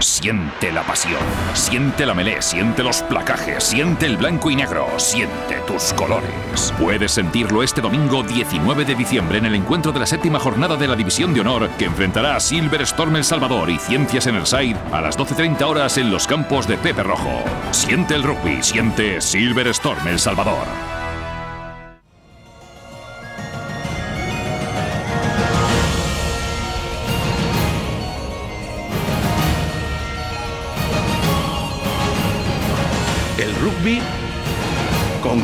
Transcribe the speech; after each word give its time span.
Siente 0.00 0.70
la 0.70 0.82
pasión, 0.82 1.20
siente 1.54 2.06
la 2.06 2.14
melé, 2.14 2.40
siente 2.40 2.84
los 2.84 3.02
placajes, 3.02 3.64
siente 3.64 4.06
el 4.06 4.16
blanco 4.16 4.50
y 4.50 4.56
negro, 4.56 4.86
siente 4.96 5.56
tus 5.66 5.92
colores. 5.92 6.72
Puedes 6.78 7.12
sentirlo 7.12 7.64
este 7.64 7.80
domingo 7.80 8.22
19 8.22 8.84
de 8.84 8.94
diciembre 8.94 9.38
en 9.38 9.46
el 9.46 9.56
encuentro 9.56 9.90
de 9.90 9.98
la 9.98 10.06
séptima 10.06 10.38
jornada 10.38 10.76
de 10.76 10.86
la 10.86 10.94
División 10.94 11.34
de 11.34 11.40
Honor 11.40 11.68
que 11.78 11.86
enfrentará 11.86 12.36
a 12.36 12.40
Silver 12.40 12.82
Storm 12.82 13.16
El 13.16 13.24
Salvador 13.24 13.70
y 13.70 13.78
Ciencias 13.78 14.28
en 14.28 14.36
el 14.36 14.46
Side 14.46 14.76
a 14.92 15.00
las 15.00 15.18
12.30 15.18 15.62
horas 15.62 15.98
en 15.98 16.10
los 16.10 16.28
campos 16.28 16.68
de 16.68 16.76
Pepe 16.76 17.02
Rojo. 17.02 17.42
Siente 17.72 18.14
el 18.14 18.22
rugby, 18.22 18.62
siente 18.62 19.20
Silver 19.20 19.66
Storm 19.68 20.06
El 20.06 20.20
Salvador. 20.20 20.87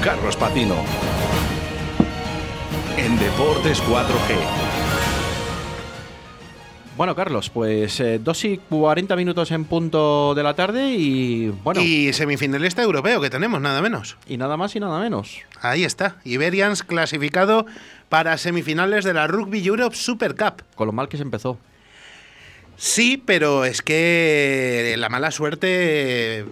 Carlos 0.05 0.37
Patino. 0.37 0.77
En 2.99 3.19
Deportes 3.19 3.83
4G. 3.85 4.37
Bueno, 6.99 7.17
Carlos, 7.17 7.49
pues 7.49 8.03
2 8.21 8.45
y 8.45 8.59
40 8.59 9.17
minutos 9.17 9.51
en 9.51 9.65
punto 9.65 10.35
de 10.35 10.43
la 10.43 10.53
tarde 10.53 10.91
y 10.91 11.49
bueno. 11.49 11.81
Y 11.81 12.13
semifinalista 12.13 12.83
europeo 12.83 13.19
que 13.23 13.31
tenemos, 13.31 13.63
nada 13.63 13.81
menos. 13.81 14.19
Y 14.29 14.37
nada 14.37 14.59
más 14.59 14.77
y 14.77 14.81
nada 14.81 15.01
menos. 15.01 15.41
Ahí 15.63 15.85
está. 15.85 16.17
Iberians 16.25 16.83
clasificado 16.83 17.65
para 18.11 18.37
semifinales 18.37 19.07
de 19.07 19.15
la 19.15 19.27
Rugby 19.27 19.67
Europe 19.67 19.97
Super 19.97 20.37
Cup. 20.37 20.65
Con 20.75 20.87
lo 20.87 20.93
mal 20.93 21.09
que 21.09 21.17
se 21.17 21.23
empezó. 21.23 21.59
Sí, 22.77 23.23
pero 23.25 23.65
es 23.65 23.81
que 23.81 24.97
la 24.99 25.09
mala 25.09 25.31
suerte 25.31 26.45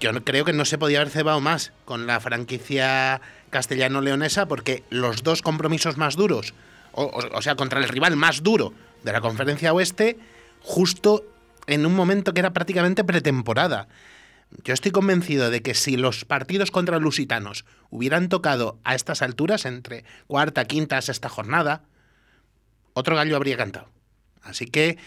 yo 0.00 0.24
creo 0.24 0.44
que 0.44 0.52
no 0.52 0.64
se 0.64 0.78
podía 0.78 1.00
haber 1.00 1.12
cebado 1.12 1.40
más 1.40 1.72
con 1.84 2.06
la 2.06 2.18
franquicia 2.20 3.20
castellano-leonesa 3.50 4.46
porque 4.46 4.82
los 4.90 5.22
dos 5.22 5.42
compromisos 5.42 5.96
más 5.96 6.16
duros, 6.16 6.54
o, 6.92 7.42
sea, 7.42 7.54
contra 7.54 7.78
el 7.78 7.88
rival 7.88 8.16
más 8.16 8.42
duro 8.42 8.72
de 9.04 9.12
la 9.12 9.20
conferencia 9.20 9.72
oeste, 9.72 10.18
justo 10.62 11.24
en 11.66 11.86
un 11.86 11.94
momento 11.94 12.34
que 12.34 12.40
era 12.40 12.52
prácticamente 12.52 13.04
pretemporada. 13.04 13.88
Yo 14.64 14.74
estoy 14.74 14.90
convencido 14.90 15.50
de 15.50 15.62
que 15.62 15.74
si 15.74 15.96
los 15.96 16.24
partidos 16.24 16.70
contra 16.72 16.98
lusitanos 16.98 17.64
hubieran 17.90 18.28
tocado 18.28 18.78
a 18.82 18.96
estas 18.96 19.22
alturas, 19.22 19.64
entre 19.64 20.04
cuarta, 20.26 20.64
quinta, 20.64 21.00
sexta 21.02 21.28
jornada, 21.28 21.82
otro 22.94 23.14
gallo 23.14 23.36
habría 23.36 23.56
cantado. 23.56 23.88
Así 24.42 24.66
que 24.66 24.98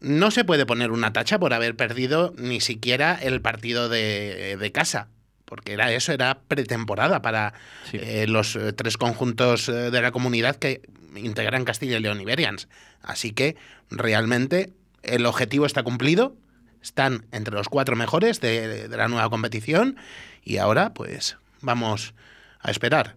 no 0.00 0.30
se 0.30 0.44
puede 0.44 0.66
poner 0.66 0.90
una 0.90 1.12
tacha 1.12 1.38
por 1.38 1.54
haber 1.54 1.76
perdido 1.76 2.34
ni 2.36 2.60
siquiera 2.60 3.14
el 3.14 3.40
partido 3.40 3.88
de, 3.88 4.56
de 4.58 4.72
casa, 4.72 5.08
porque 5.44 5.72
era 5.72 5.92
eso, 5.92 6.12
era 6.12 6.40
pretemporada 6.48 7.22
para 7.22 7.54
sí. 7.90 7.98
eh, 8.00 8.26
los 8.26 8.56
eh, 8.56 8.72
tres 8.72 8.96
conjuntos 8.96 9.68
eh, 9.68 9.90
de 9.90 10.02
la 10.02 10.12
comunidad 10.12 10.56
que 10.56 10.82
integran 11.14 11.64
Castilla 11.64 11.96
y 11.96 12.00
León 12.00 12.20
Iberians. 12.20 12.68
Así 13.02 13.32
que 13.32 13.56
realmente 13.90 14.72
el 15.02 15.24
objetivo 15.24 15.64
está 15.64 15.82
cumplido, 15.82 16.36
están 16.82 17.26
entre 17.32 17.54
los 17.54 17.68
cuatro 17.68 17.96
mejores 17.96 18.40
de, 18.40 18.88
de 18.88 18.96
la 18.96 19.08
nueva 19.08 19.30
competición 19.30 19.96
y 20.44 20.58
ahora 20.58 20.92
pues 20.92 21.38
vamos 21.62 22.14
a 22.60 22.70
esperar. 22.70 23.14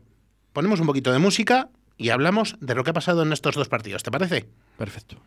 Ponemos 0.53 0.79
un 0.79 0.87
poquito 0.87 1.11
de 1.11 1.19
música 1.19 1.69
y 1.97 2.09
hablamos 2.09 2.55
de 2.61 2.75
lo 2.75 2.83
que 2.83 2.91
ha 2.91 2.93
pasado 2.93 3.23
en 3.23 3.33
estos 3.33 3.55
dos 3.55 3.67
partidos, 3.67 4.03
¿te 4.03 4.11
parece? 4.11 4.47
Perfecto. 4.77 5.17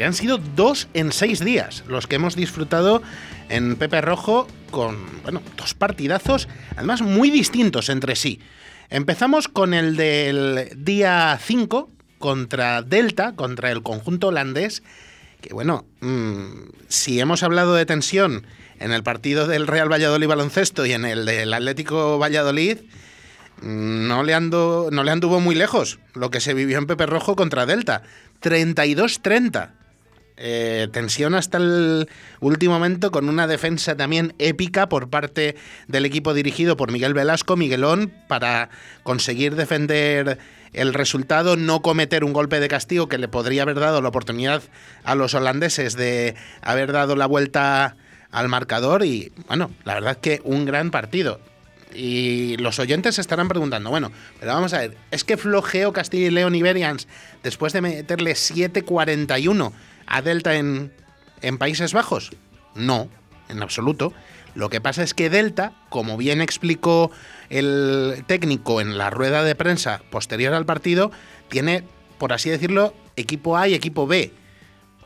Porque 0.00 0.06
han 0.06 0.14
sido 0.14 0.38
dos 0.38 0.88
en 0.94 1.12
seis 1.12 1.44
días 1.44 1.84
los 1.86 2.06
que 2.06 2.16
hemos 2.16 2.34
disfrutado 2.34 3.02
en 3.50 3.76
Pepe 3.76 4.00
Rojo 4.00 4.48
con, 4.70 4.96
bueno, 5.24 5.42
dos 5.58 5.74
partidazos, 5.74 6.48
además 6.74 7.02
muy 7.02 7.28
distintos 7.28 7.90
entre 7.90 8.16
sí. 8.16 8.40
Empezamos 8.88 9.48
con 9.48 9.74
el 9.74 9.96
del 9.96 10.70
día 10.74 11.38
5 11.38 11.90
contra 12.18 12.80
Delta, 12.80 13.34
contra 13.36 13.70
el 13.70 13.82
conjunto 13.82 14.28
holandés, 14.28 14.82
que 15.42 15.52
bueno, 15.52 15.84
mmm, 16.00 16.70
si 16.88 17.20
hemos 17.20 17.42
hablado 17.42 17.74
de 17.74 17.84
tensión 17.84 18.46
en 18.78 18.92
el 18.92 19.02
partido 19.02 19.46
del 19.48 19.66
Real 19.66 19.92
Valladolid 19.92 20.28
baloncesto 20.28 20.86
y 20.86 20.92
en 20.94 21.04
el 21.04 21.26
del 21.26 21.52
Atlético 21.52 22.18
Valladolid, 22.18 22.78
no 23.60 24.22
le, 24.22 24.32
ando, 24.32 24.88
no 24.90 25.04
le 25.04 25.10
anduvo 25.10 25.40
muy 25.40 25.54
lejos 25.54 25.98
lo 26.14 26.30
que 26.30 26.40
se 26.40 26.54
vivió 26.54 26.78
en 26.78 26.86
Pepe 26.86 27.04
Rojo 27.04 27.36
contra 27.36 27.66
Delta. 27.66 28.00
32-30. 28.40 29.72
Eh, 30.42 30.88
tensión 30.90 31.34
hasta 31.34 31.58
el 31.58 32.08
último 32.40 32.72
momento 32.72 33.10
con 33.10 33.28
una 33.28 33.46
defensa 33.46 33.94
también 33.94 34.32
épica 34.38 34.88
por 34.88 35.10
parte 35.10 35.54
del 35.86 36.06
equipo 36.06 36.32
dirigido 36.32 36.78
por 36.78 36.90
Miguel 36.90 37.12
Velasco, 37.12 37.58
Miguelón, 37.58 38.10
para 38.26 38.70
conseguir 39.02 39.54
defender 39.54 40.38
el 40.72 40.94
resultado, 40.94 41.56
no 41.58 41.82
cometer 41.82 42.24
un 42.24 42.32
golpe 42.32 42.58
de 42.58 42.68
castigo 42.68 43.06
que 43.06 43.18
le 43.18 43.28
podría 43.28 43.64
haber 43.64 43.78
dado 43.78 44.00
la 44.00 44.08
oportunidad 44.08 44.62
a 45.04 45.14
los 45.14 45.34
holandeses 45.34 45.94
de 45.94 46.36
haber 46.62 46.92
dado 46.92 47.16
la 47.16 47.26
vuelta 47.26 47.96
al 48.30 48.48
marcador 48.48 49.04
y 49.04 49.32
bueno, 49.46 49.70
la 49.84 49.92
verdad 49.92 50.16
que 50.16 50.40
un 50.44 50.64
gran 50.64 50.90
partido. 50.90 51.38
Y 51.92 52.56
los 52.58 52.78
oyentes 52.78 53.16
se 53.16 53.20
estarán 53.20 53.48
preguntando, 53.48 53.90
bueno, 53.90 54.10
pero 54.38 54.54
vamos 54.54 54.72
a 54.72 54.78
ver, 54.78 54.96
¿es 55.10 55.22
que 55.22 55.36
flojeó 55.36 55.92
Castilla 55.92 56.28
y 56.28 56.30
León 56.30 56.54
Iberians 56.54 57.08
después 57.42 57.74
de 57.74 57.82
meterle 57.82 58.32
7-41 58.32 59.72
a 60.10 60.20
Delta 60.20 60.56
en, 60.56 60.92
en 61.40 61.56
Países 61.56 61.94
Bajos? 61.94 62.30
No, 62.74 63.08
en 63.48 63.62
absoluto. 63.62 64.12
Lo 64.54 64.68
que 64.68 64.80
pasa 64.80 65.02
es 65.02 65.14
que 65.14 65.30
Delta, 65.30 65.72
como 65.88 66.16
bien 66.16 66.40
explicó 66.40 67.10
el 67.48 68.24
técnico 68.26 68.80
en 68.80 68.98
la 68.98 69.08
rueda 69.08 69.44
de 69.44 69.54
prensa 69.54 70.02
posterior 70.10 70.52
al 70.52 70.66
partido, 70.66 71.12
tiene, 71.48 71.84
por 72.18 72.32
así 72.32 72.50
decirlo, 72.50 72.92
equipo 73.16 73.56
A 73.56 73.68
y 73.68 73.74
equipo 73.74 74.06
B. 74.06 74.32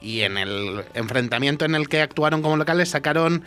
Y 0.01 0.23
en 0.23 0.39
el 0.39 0.85
enfrentamiento 0.95 1.65
en 1.65 1.75
el 1.75 1.89
que 1.89 2.01
actuaron 2.01 2.43
como 2.43 2.57
locales 2.57 2.89
sacaron 2.89 3.45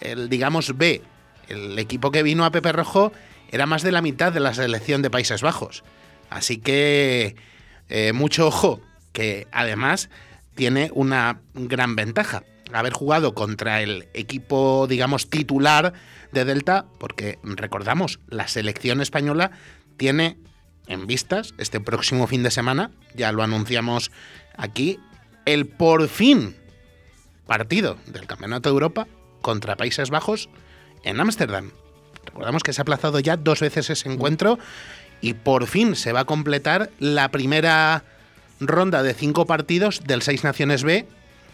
el, 0.00 0.28
digamos, 0.28 0.76
B. 0.76 1.02
El 1.48 1.78
equipo 1.78 2.10
que 2.10 2.22
vino 2.22 2.44
a 2.44 2.52
Pepe 2.52 2.72
Rojo 2.72 3.12
era 3.50 3.66
más 3.66 3.82
de 3.82 3.92
la 3.92 4.02
mitad 4.02 4.32
de 4.32 4.40
la 4.40 4.54
selección 4.54 5.02
de 5.02 5.10
Países 5.10 5.42
Bajos. 5.42 5.82
Así 6.28 6.58
que 6.58 7.34
eh, 7.88 8.12
mucho 8.12 8.46
ojo, 8.46 8.80
que 9.12 9.48
además 9.50 10.10
tiene 10.60 10.90
una 10.92 11.40
gran 11.54 11.96
ventaja. 11.96 12.42
Haber 12.70 12.92
jugado 12.92 13.34
contra 13.34 13.80
el 13.80 14.08
equipo, 14.12 14.86
digamos, 14.86 15.30
titular 15.30 15.94
de 16.32 16.44
Delta, 16.44 16.84
porque 16.98 17.38
recordamos, 17.42 18.20
la 18.28 18.46
selección 18.46 19.00
española 19.00 19.52
tiene 19.96 20.36
en 20.86 21.06
vistas 21.06 21.54
este 21.56 21.80
próximo 21.80 22.26
fin 22.26 22.42
de 22.42 22.50
semana, 22.50 22.90
ya 23.14 23.32
lo 23.32 23.42
anunciamos 23.42 24.10
aquí, 24.54 25.00
el 25.46 25.64
por 25.64 26.08
fin 26.08 26.54
partido 27.46 27.96
del 28.04 28.26
Campeonato 28.26 28.68
de 28.68 28.74
Europa 28.74 29.06
contra 29.40 29.76
Países 29.76 30.10
Bajos 30.10 30.50
en 31.04 31.20
Ámsterdam. 31.20 31.70
Recordamos 32.26 32.62
que 32.62 32.74
se 32.74 32.82
ha 32.82 32.84
aplazado 32.84 33.18
ya 33.18 33.38
dos 33.38 33.60
veces 33.60 33.88
ese 33.88 34.12
encuentro 34.12 34.58
y 35.22 35.32
por 35.32 35.66
fin 35.66 35.96
se 35.96 36.12
va 36.12 36.20
a 36.20 36.24
completar 36.26 36.90
la 36.98 37.30
primera 37.30 38.04
ronda 38.60 39.02
de 39.02 39.14
cinco 39.14 39.46
partidos 39.46 40.04
del 40.04 40.22
Seis 40.22 40.44
Naciones 40.44 40.84
B, 40.84 41.06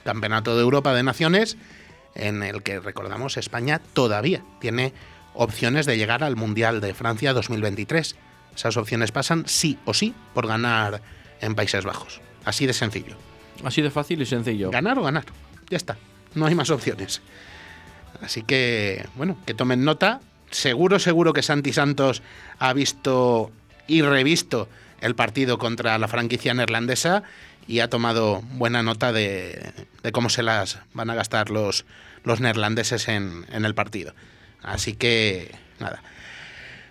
Campeonato 0.04 0.56
de 0.56 0.62
Europa 0.62 0.94
de 0.94 1.02
Naciones, 1.02 1.56
en 2.14 2.42
el 2.42 2.62
que 2.62 2.80
recordamos 2.80 3.36
España 3.36 3.80
todavía 3.92 4.42
tiene 4.60 4.92
opciones 5.34 5.86
de 5.86 5.96
llegar 5.96 6.24
al 6.24 6.36
Mundial 6.36 6.80
de 6.80 6.94
Francia 6.94 7.32
2023. 7.32 8.16
Esas 8.54 8.76
opciones 8.76 9.12
pasan 9.12 9.44
sí 9.46 9.78
o 9.84 9.94
sí 9.94 10.14
por 10.34 10.46
ganar 10.46 11.02
en 11.40 11.54
Países 11.54 11.84
Bajos. 11.84 12.20
Así 12.44 12.66
de 12.66 12.72
sencillo. 12.72 13.16
Así 13.64 13.82
de 13.82 13.90
fácil 13.90 14.22
y 14.22 14.26
sencillo. 14.26 14.70
Ganar 14.70 14.98
o 14.98 15.02
ganar. 15.02 15.24
Ya 15.68 15.76
está. 15.76 15.96
No 16.34 16.46
hay 16.46 16.54
más 16.54 16.70
opciones. 16.70 17.20
Así 18.22 18.42
que, 18.42 19.06
bueno, 19.14 19.36
que 19.46 19.54
tomen 19.54 19.84
nota. 19.84 20.20
Seguro, 20.50 20.98
seguro 20.98 21.32
que 21.32 21.42
Santi 21.42 21.72
Santos 21.72 22.22
ha 22.58 22.72
visto 22.72 23.50
y 23.86 24.02
revisto 24.02 24.68
el 25.06 25.14
partido 25.14 25.58
contra 25.58 25.98
la 25.98 26.08
franquicia 26.08 26.52
neerlandesa 26.54 27.22
y 27.66 27.80
ha 27.80 27.88
tomado 27.88 28.42
buena 28.52 28.82
nota 28.82 29.12
de, 29.12 29.72
de 30.02 30.12
cómo 30.12 30.28
se 30.28 30.42
las 30.42 30.78
van 30.94 31.10
a 31.10 31.14
gastar 31.14 31.50
los, 31.50 31.84
los 32.24 32.40
neerlandeses 32.40 33.08
en, 33.08 33.46
en, 33.50 33.64
el 33.64 33.74
partido. 33.74 34.14
Así 34.62 34.94
que, 34.94 35.54
nada. 35.80 36.02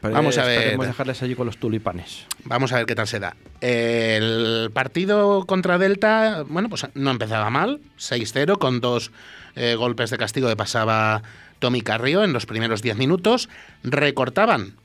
Pero 0.02 0.14
vamos 0.14 0.38
a 0.38 0.46
ver. 0.46 0.72
Vamos 0.72 0.86
a 0.86 0.90
dejarles 0.90 1.24
allí 1.24 1.36
con 1.36 1.46
los 1.46 1.58
tulipanes. 1.58 2.26
Vamos 2.44 2.72
a 2.74 2.78
ver 2.78 2.86
qué 2.86 2.96
tal 2.96 3.08
se 3.08 3.20
da. 3.20 3.36
El 3.62 4.70
partido 4.74 5.46
contra 5.46 5.78
Delta, 5.78 6.44
bueno, 6.48 6.70
pues 6.70 6.86
no 6.94 7.12
empezaba 7.12 7.50
mal. 7.50 7.80
6-0 7.98 8.58
con 8.58 8.82
dos 8.82 9.12
eh, 9.56 9.76
golpes 9.76 10.10
de 10.10 10.18
castigo 10.18 10.48
que 10.48 10.56
pasaba 10.56 11.24
Tommy 11.60 11.82
Carrillo 11.82 12.24
en 12.24 12.34
los 12.34 12.46
primeros 12.46 12.82
10 12.82 12.98
minutos. 12.98 13.50
Recortaban 13.84 14.76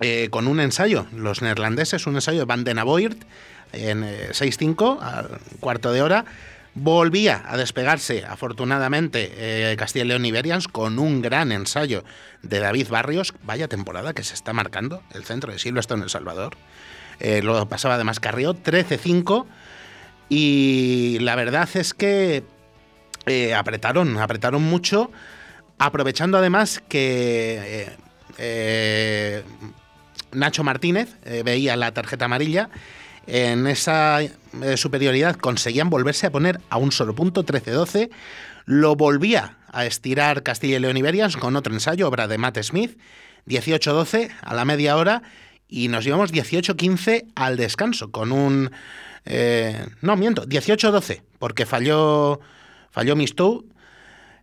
eh, 0.00 0.28
con 0.30 0.46
un 0.46 0.60
ensayo, 0.60 1.06
los 1.12 1.42
neerlandeses, 1.42 2.06
un 2.06 2.14
ensayo 2.14 2.40
de 2.40 2.44
Van 2.44 2.64
den 2.64 2.78
Aboyrt 2.78 3.22
en 3.72 4.02
6-5 4.02 5.00
al 5.00 5.40
cuarto 5.60 5.92
de 5.92 6.02
hora. 6.02 6.24
Volvía 6.80 7.42
a 7.46 7.56
despegarse, 7.56 8.24
afortunadamente, 8.24 9.32
eh, 9.72 9.76
Castilla 9.76 10.04
y 10.04 10.08
León 10.08 10.24
Iberians 10.24 10.68
con 10.68 11.00
un 11.00 11.22
gran 11.22 11.50
ensayo 11.50 12.04
de 12.42 12.60
David 12.60 12.88
Barrios. 12.88 13.34
Vaya 13.42 13.66
temporada 13.66 14.12
que 14.12 14.22
se 14.22 14.34
está 14.34 14.52
marcando 14.52 15.02
el 15.12 15.24
centro 15.24 15.50
de 15.50 15.58
Silverstone 15.58 16.00
en 16.00 16.04
El 16.04 16.10
Salvador. 16.10 16.56
Eh, 17.18 17.42
lo 17.42 17.68
pasaba 17.68 17.94
además 17.94 18.20
Carrió, 18.20 18.54
13-5. 18.54 19.46
Y 20.28 21.18
la 21.20 21.34
verdad 21.34 21.68
es 21.74 21.94
que 21.94 22.44
eh, 23.26 23.54
apretaron, 23.54 24.16
apretaron 24.18 24.62
mucho, 24.62 25.10
aprovechando 25.78 26.38
además 26.38 26.80
que 26.88 27.88
Nacho 30.32 30.64
Martínez 30.64 31.16
veía 31.44 31.76
la 31.76 31.92
tarjeta 31.92 32.26
amarilla 32.26 32.70
en 33.28 33.66
esa 33.66 34.22
eh, 34.22 34.30
superioridad 34.76 35.36
conseguían 35.36 35.90
volverse 35.90 36.26
a 36.26 36.32
poner 36.32 36.60
a 36.70 36.78
un 36.78 36.92
solo 36.92 37.14
punto, 37.14 37.44
13-12. 37.44 38.08
Lo 38.64 38.96
volvía 38.96 39.58
a 39.70 39.84
estirar 39.84 40.42
Castilla 40.42 40.78
y 40.78 40.80
León 40.80 40.96
Iberians 40.96 41.36
con 41.36 41.54
otro 41.54 41.74
ensayo, 41.74 42.08
obra 42.08 42.26
de 42.26 42.38
Matt 42.38 42.62
Smith, 42.62 42.98
18-12 43.46 44.30
a 44.40 44.54
la 44.54 44.64
media 44.64 44.96
hora 44.96 45.22
y 45.68 45.88
nos 45.88 46.04
llevamos 46.04 46.32
18-15 46.32 47.26
al 47.34 47.58
descanso 47.58 48.10
con 48.10 48.32
un... 48.32 48.70
Eh, 49.26 49.86
no, 50.00 50.16
miento, 50.16 50.46
18-12 50.46 51.20
porque 51.38 51.66
falló, 51.66 52.40
falló 52.90 53.14
Mistou, 53.14 53.66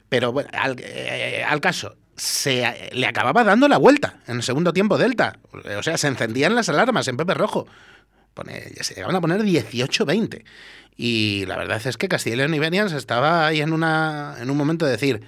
pero 0.10 0.32
bueno, 0.32 0.50
eh, 0.78 1.44
al 1.44 1.60
caso, 1.60 1.96
se 2.16 2.90
le 2.94 3.08
acababa 3.08 3.44
dando 3.44 3.68
la 3.68 3.78
vuelta 3.78 4.20
en 4.28 4.38
el 4.38 4.44
segundo 4.44 4.74
tiempo 4.74 4.98
Delta. 4.98 5.40
O 5.78 5.84
sea, 5.84 5.98
se 5.98 6.08
encendían 6.08 6.56
las 6.56 6.70
alarmas 6.70 7.08
en 7.08 7.18
Pepe 7.18 7.34
Rojo 7.34 7.68
se 8.82 9.04
van 9.04 9.16
a 9.16 9.22
poner 9.22 9.42
18-20. 9.42 10.44
Y 10.98 11.46
la 11.46 11.58
verdad 11.58 11.82
es 11.86 11.98
que 11.98 12.08
Castilla 12.08 12.46
y 12.48 12.78
estaba 12.94 13.48
ahí 13.48 13.62
en, 13.62 13.74
una, 13.74 14.36
en 14.40 14.50
un 14.50 14.58
momento 14.58 14.86
de 14.86 14.92
decir, 14.92 15.22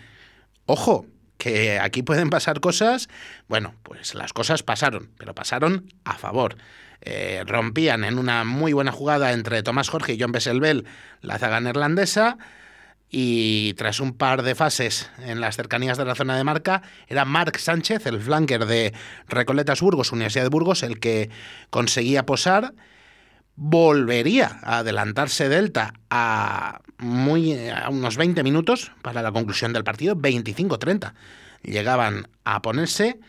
ojo, 0.66 1.06
que 1.38 1.80
aquí 1.80 2.04
pueden 2.04 2.30
pasar 2.30 2.60
cosas. 2.60 3.10
Bueno, 3.48 3.76
pues 3.84 4.16
las 4.16 4.34
cosas 4.34 4.64
pasaron, 4.64 5.10
pero 5.18 5.36
pasaron 5.36 5.94
a 6.04 6.14
favor. 6.14 6.58
Eh, 7.02 7.44
rompían 7.46 8.04
en 8.04 8.18
una 8.18 8.44
muy 8.44 8.74
buena 8.74 8.92
jugada 8.92 9.34
entre 9.34 9.62
Tomás 9.62 9.90
Jorge 9.90 10.14
y 10.14 10.20
John 10.20 10.32
Besselbel 10.32 10.86
la 11.22 11.38
zaga 11.38 11.60
neerlandesa. 11.60 12.38
Y 13.10 13.74
tras 13.76 14.00
un 14.00 14.14
par 14.14 14.44
de 14.44 14.54
fases 14.54 15.10
en 15.20 15.40
las 15.40 15.56
cercanías 15.56 15.98
de 15.98 16.06
la 16.06 16.16
zona 16.16 16.36
de 16.36 16.44
marca, 16.44 16.82
era 17.08 17.24
Marc 17.24 17.58
Sánchez, 17.58 18.06
el 18.06 18.22
flanker 18.22 18.66
de 18.66 18.94
Recoletas 19.28 19.80
Burgos, 19.80 20.12
Universidad 20.12 20.44
de 20.44 20.50
Burgos, 20.50 20.84
el 20.84 21.00
que 21.00 21.30
conseguía 21.70 22.26
posar 22.26 22.74
volvería 23.58 24.60
a 24.62 24.80
adelantarse 24.80 25.50
Delta 25.50 25.94
a, 26.10 26.80
muy, 27.00 27.70
a 27.70 27.90
unos 27.90 28.16
20 28.16 28.44
minutos 28.44 28.92
para 29.02 29.22
la 29.22 29.32
conclusión 29.32 29.74
del 29.74 29.84
partido, 29.84 30.16
25-30. 30.16 31.14
Llegaban 31.64 32.30
a 32.46 32.62
ponerse, 32.62 33.20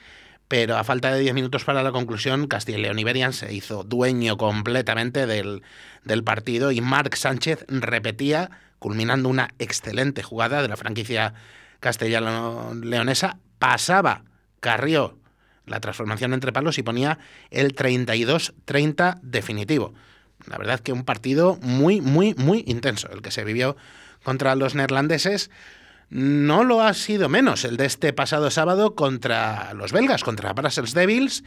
pero 0.46 0.76
a 0.76 0.84
falta 0.84 1.12
de 1.12 1.20
10 1.20 1.34
minutos 1.34 1.64
para 1.64 1.82
la 1.82 1.92
conclusión, 1.92 2.46
Castilla 2.46 2.78
y 2.78 2.82
León 2.82 2.98
Iberian 2.98 3.32
se 3.32 3.54
hizo 3.54 3.84
dueño 3.84 4.36
completamente 4.36 5.26
del, 5.26 5.62
del 6.04 6.22
partido 6.22 6.72
y 6.72 6.82
Marc 6.82 7.16
Sánchez 7.16 7.64
repetía, 7.68 8.50
culminando 8.78 9.28
una 9.28 9.48
excelente 9.58 10.22
jugada 10.22 10.62
de 10.62 10.68
la 10.68 10.76
franquicia 10.76 11.34
castellano-leonesa, 11.80 13.38
pasaba 13.58 14.24
Carrió 14.60 15.16
la 15.66 15.80
transformación 15.80 16.32
entre 16.32 16.52
palos 16.52 16.78
y 16.78 16.82
ponía 16.82 17.18
el 17.50 17.74
32-30 17.74 19.20
definitivo. 19.22 19.94
La 20.46 20.56
verdad 20.56 20.80
que 20.80 20.92
un 20.92 21.04
partido 21.04 21.58
muy, 21.62 22.00
muy, 22.00 22.34
muy 22.34 22.64
intenso 22.66 23.08
el 23.10 23.22
que 23.22 23.30
se 23.30 23.44
vivió 23.44 23.76
contra 24.22 24.54
los 24.54 24.74
neerlandeses. 24.74 25.50
No 26.10 26.64
lo 26.64 26.82
ha 26.82 26.94
sido 26.94 27.28
menos 27.28 27.64
el 27.64 27.76
de 27.76 27.84
este 27.84 28.12
pasado 28.12 28.50
sábado 28.50 28.94
contra 28.94 29.74
los 29.74 29.92
belgas, 29.92 30.24
contra 30.24 30.54
Brussels 30.54 30.94
Devils, 30.94 31.44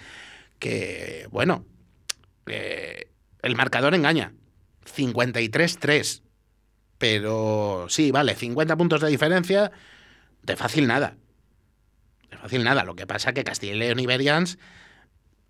que, 0.59 1.27
bueno, 1.31 1.65
eh, 2.45 3.09
el 3.41 3.55
marcador 3.55 3.95
engaña. 3.95 4.33
53-3. 4.95 6.21
Pero 7.01 7.87
sí, 7.89 8.11
vale, 8.11 8.35
50 8.35 8.77
puntos 8.77 9.01
de 9.01 9.09
diferencia, 9.09 9.71
de 10.43 10.55
fácil 10.55 10.85
nada. 10.85 11.17
De 12.29 12.37
fácil 12.37 12.63
nada. 12.63 12.83
Lo 12.83 12.95
que 12.95 13.07
pasa 13.07 13.33
que 13.33 13.43
Castilla 13.43 13.73
y 13.73 13.79
León 13.79 13.99
Iberians 13.99 14.59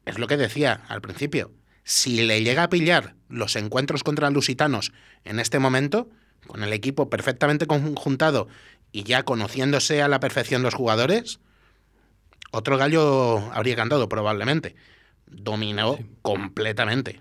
es 0.06 0.18
lo 0.18 0.28
que 0.28 0.38
decía 0.38 0.86
al 0.88 1.02
principio 1.02 1.52
si 1.84 2.24
le 2.24 2.42
llega 2.42 2.64
a 2.64 2.70
pillar 2.70 3.16
los 3.28 3.58
encuentros 3.58 4.06
contra 4.06 4.30
lusitanos 4.30 4.94
en 5.26 5.42
este 5.42 5.60
momento, 5.60 6.10
con 6.48 6.64
el 6.64 6.72
equipo 6.72 7.10
perfectamente 7.10 7.68
conjuntado 7.68 8.48
y 8.94 9.04
ya 9.04 9.24
conociéndose 9.24 10.02
a 10.02 10.08
la 10.08 10.22
perfección 10.22 10.64
los 10.64 10.74
jugadores, 10.74 11.42
otro 12.52 12.78
gallo 12.78 13.40
habría 13.52 13.76
cantado 13.76 14.08
probablemente. 14.08 14.78
Dominó 15.28 16.00
completamente. 16.22 17.20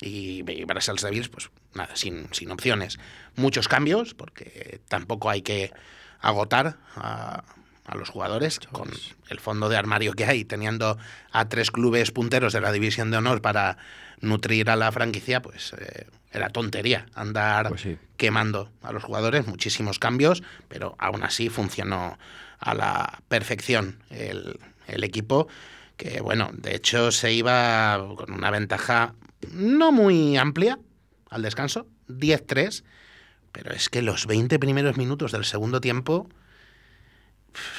Y, 0.00 0.44
y 0.48 0.64
Devils, 0.64 1.28
pues 1.28 1.50
nada, 1.74 1.96
sin, 1.96 2.32
sin 2.32 2.50
opciones. 2.50 2.98
Muchos 3.36 3.68
cambios, 3.68 4.14
porque 4.14 4.80
tampoco 4.88 5.28
hay 5.30 5.42
que 5.42 5.72
agotar 6.20 6.76
a, 6.96 7.42
a 7.88 7.96
los 7.96 8.10
jugadores 8.10 8.60
con 8.60 8.90
el 9.30 9.40
fondo 9.40 9.68
de 9.68 9.76
armario 9.76 10.12
que 10.12 10.26
hay, 10.26 10.44
teniendo 10.44 10.98
a 11.32 11.48
tres 11.48 11.70
clubes 11.70 12.12
punteros 12.12 12.52
de 12.52 12.60
la 12.60 12.70
división 12.70 13.10
de 13.10 13.16
honor 13.16 13.40
para 13.40 13.78
nutrir 14.20 14.68
a 14.70 14.76
la 14.76 14.92
franquicia, 14.92 15.40
pues 15.40 15.72
eh, 15.78 16.06
era 16.30 16.50
tontería 16.50 17.06
andar 17.14 17.68
pues 17.68 17.86
quemando 18.16 18.70
a 18.82 18.92
los 18.92 19.02
jugadores, 19.02 19.46
muchísimos 19.46 19.98
cambios, 19.98 20.42
pero 20.68 20.96
aún 20.98 21.22
así 21.22 21.48
funcionó 21.48 22.18
a 22.58 22.74
la 22.74 23.20
perfección 23.28 24.02
el, 24.10 24.58
el 24.86 25.04
equipo, 25.04 25.48
que 25.96 26.20
bueno, 26.20 26.50
de 26.52 26.74
hecho 26.74 27.10
se 27.10 27.32
iba 27.32 27.98
con 28.16 28.32
una 28.32 28.50
ventaja 28.50 29.14
no 29.52 29.92
muy 29.92 30.36
amplia 30.36 30.78
al 31.30 31.42
descanso, 31.42 31.86
10-3, 32.08 32.84
pero 33.52 33.72
es 33.72 33.88
que 33.88 34.02
los 34.02 34.26
20 34.26 34.58
primeros 34.58 34.96
minutos 34.96 35.32
del 35.32 35.44
segundo 35.44 35.80
tiempo 35.80 36.28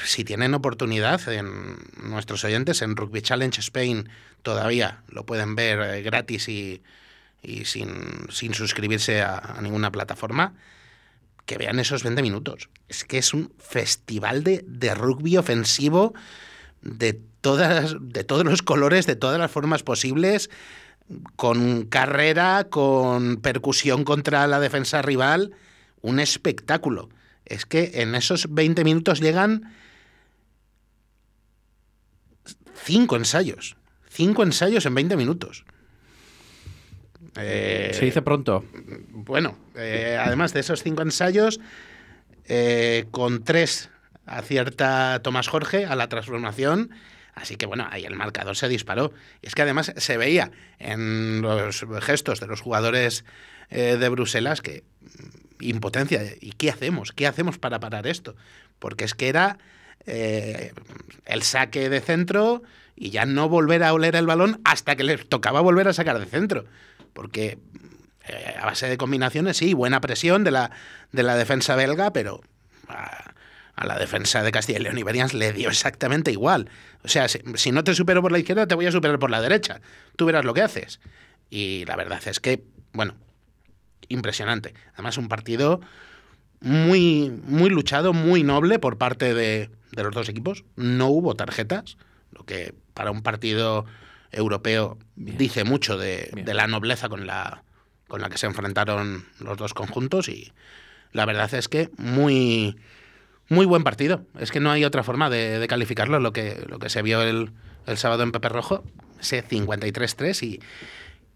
si 0.03 0.23
tienen 0.23 0.53
oportunidad 0.53 1.27
en 1.29 1.77
nuestros 2.03 2.43
oyentes 2.43 2.81
en 2.81 2.95
Rugby 2.95 3.21
Challenge 3.21 3.59
Spain 3.59 4.09
todavía 4.41 5.03
lo 5.07 5.25
pueden 5.25 5.55
ver 5.55 5.79
eh, 5.79 6.01
gratis 6.01 6.49
y, 6.49 6.81
sin, 7.63 8.53
suscribirse 8.53 9.21
a, 9.21 9.59
ninguna 9.61 9.91
plataforma, 9.91 10.53
que 11.45 11.57
vean 11.57 11.79
esos 11.79 12.03
20 12.03 12.21
minutos. 12.21 12.69
Es 12.89 13.05
que 13.05 13.17
es 13.17 13.33
un 13.33 13.53
festival 13.57 14.43
de, 14.43 14.63
de 14.67 14.93
rugby 14.93 15.37
ofensivo 15.37 16.13
de, 16.81 17.19
todas, 17.41 17.95
de 17.99 18.23
todos 18.23 18.43
los 18.43 18.61
colores, 18.61 19.05
de 19.05 19.15
todas 19.15 19.39
las 19.39 19.51
formas 19.51 19.83
posibles, 19.83 20.49
con 21.35 21.85
carrera, 21.85 22.67
con 22.69 23.37
percusión 23.37 24.03
contra 24.03 24.47
la 24.47 24.59
defensa 24.59 25.01
rival, 25.01 25.53
un 26.01 26.19
espectáculo 26.19 27.09
es 27.49 27.65
que 27.65 27.91
en 27.95 28.15
esos 28.15 28.53
20 28.53 28.83
minutos 28.83 29.19
llegan 29.19 29.73
cinco 32.75 33.17
ensayos. 33.17 33.75
Cinco 34.07 34.43
ensayos 34.43 34.85
en 34.85 34.95
20 34.95 35.17
minutos. 35.17 35.65
Eh, 37.35 37.91
Se 37.93 38.05
dice 38.05 38.21
pronto. 38.21 38.63
Bueno, 39.09 39.57
eh, 39.75 40.17
además 40.19 40.53
de 40.53 40.61
esos 40.61 40.83
cinco 40.83 41.01
ensayos, 41.01 41.59
eh, 42.45 43.05
con 43.11 43.43
tres 43.43 43.89
acierta 44.25 45.21
Tomás 45.23 45.47
Jorge 45.47 45.85
a 45.85 45.95
la 45.95 46.07
transformación. 46.07 46.91
Así 47.39 47.55
que 47.55 47.65
bueno, 47.65 47.87
ahí 47.89 48.05
el 48.05 48.15
marcador 48.15 48.55
se 48.55 48.67
disparó. 48.67 49.13
Y 49.41 49.47
es 49.47 49.55
que 49.55 49.61
además 49.61 49.93
se 49.95 50.17
veía 50.17 50.51
en 50.77 51.41
los 51.41 51.85
gestos 52.01 52.39
de 52.39 52.47
los 52.47 52.61
jugadores 52.61 53.23
de 53.69 54.09
Bruselas 54.09 54.61
que 54.61 54.83
impotencia. 55.59 56.21
¿Y 56.39 56.51
qué 56.51 56.69
hacemos? 56.69 57.11
¿Qué 57.11 57.27
hacemos 57.27 57.57
para 57.57 57.79
parar 57.79 58.07
esto? 58.07 58.35
Porque 58.79 59.05
es 59.05 59.13
que 59.13 59.29
era 59.29 59.57
eh, 60.05 60.73
el 61.25 61.43
saque 61.43 61.89
de 61.89 62.01
centro 62.01 62.63
y 62.95 63.11
ya 63.11 63.25
no 63.25 63.49
volver 63.49 63.83
a 63.83 63.93
oler 63.93 64.15
el 64.15 64.25
balón 64.25 64.61
hasta 64.63 64.95
que 64.95 65.03
le 65.03 65.17
tocaba 65.17 65.61
volver 65.61 65.87
a 65.87 65.93
sacar 65.93 66.19
de 66.19 66.25
centro. 66.25 66.65
Porque 67.13 67.57
eh, 68.27 68.55
a 68.59 68.65
base 68.65 68.87
de 68.87 68.97
combinaciones, 68.97 69.57
sí, 69.57 69.73
buena 69.73 70.01
presión 70.01 70.43
de 70.43 70.51
la, 70.51 70.71
de 71.11 71.23
la 71.23 71.35
defensa 71.35 71.75
belga, 71.75 72.11
pero 72.13 72.41
a, 73.79 73.85
la 73.85 73.97
defensa 73.97 74.43
de 74.43 74.51
Castilla 74.51 74.79
y 74.79 74.83
León 74.83 74.97
Iberians 74.97 75.33
le 75.33 75.53
dio 75.53 75.69
exactamente 75.69 76.31
igual. 76.31 76.69
O 77.03 77.07
sea, 77.07 77.27
si, 77.27 77.39
si, 77.55 77.71
no 77.71 77.83
te 77.83 77.93
supero 77.95 78.21
por 78.21 78.31
la 78.31 78.39
izquierda, 78.39 78.67
te 78.67 78.75
voy 78.75 78.85
a 78.85 78.91
superar 78.91 79.19
por 79.19 79.31
la 79.31 79.41
derecha. 79.41 79.81
Tú 80.15 80.25
verás 80.25 80.45
lo 80.45 80.53
que 80.53 80.61
haces. 80.61 80.99
Y 81.49 81.85
la 81.85 81.95
verdad 81.95 82.21
es 82.25 82.39
que, 82.39 82.63
bueno, 82.93 83.15
impresionante. 84.07 84.73
Además, 84.93 85.17
un 85.17 85.27
partido 85.27 85.81
muy, 86.61 87.31
muy 87.45 87.69
luchado, 87.69 88.13
muy 88.13 88.43
noble 88.43 88.79
por 88.79 88.97
parte 88.97 89.33
de, 89.33 89.69
los 89.91 90.13
dos 90.13 90.29
equipos. 90.29 90.65
No 90.75 91.07
hubo 91.07 91.35
tarjetas, 91.35 91.97
lo 92.31 92.45
que 92.45 92.73
para 92.93 93.11
un 93.11 93.21
partido 93.21 93.85
europeo 94.31 94.97
dice 95.15 95.63
mucho 95.63 95.97
de, 95.97 96.29
de 96.33 96.53
la 96.53 96.67
nobleza 96.67 97.09
con 97.09 97.25
la, 97.25 97.63
con 98.07 98.21
la 98.21 98.29
que 98.29 98.37
se 98.37 98.45
enfrentaron 98.45 99.25
los 99.39 99.57
dos 99.57 99.73
conjuntos 99.73 100.29
y 100.29 100.51
la 101.11 101.25
verdad 101.25 101.51
es 101.53 101.67
que 101.67 101.89
muy, 101.97 102.75
muy 103.49 103.65
buen 103.65 103.83
partido. 103.83 104.25
Es 104.39 104.51
que 104.51 104.59
no 104.59 104.71
hay 104.71 104.85
otra 104.85 105.03
forma 105.03 105.29
de, 105.29 105.65
calificarlo. 105.67 106.19
Lo 106.19 106.31
que, 106.31 106.65
lo 106.67 106.79
que 106.79 106.89
se 106.89 107.01
vio 107.01 107.21
el, 107.21 107.51
el 107.85 107.97
sábado 107.97 108.23
en 108.23 108.31
Pepe 108.31 108.49
Rojo, 108.49 108.83
ese 109.19 109.43
53-3 109.43 110.43
y 110.43 110.59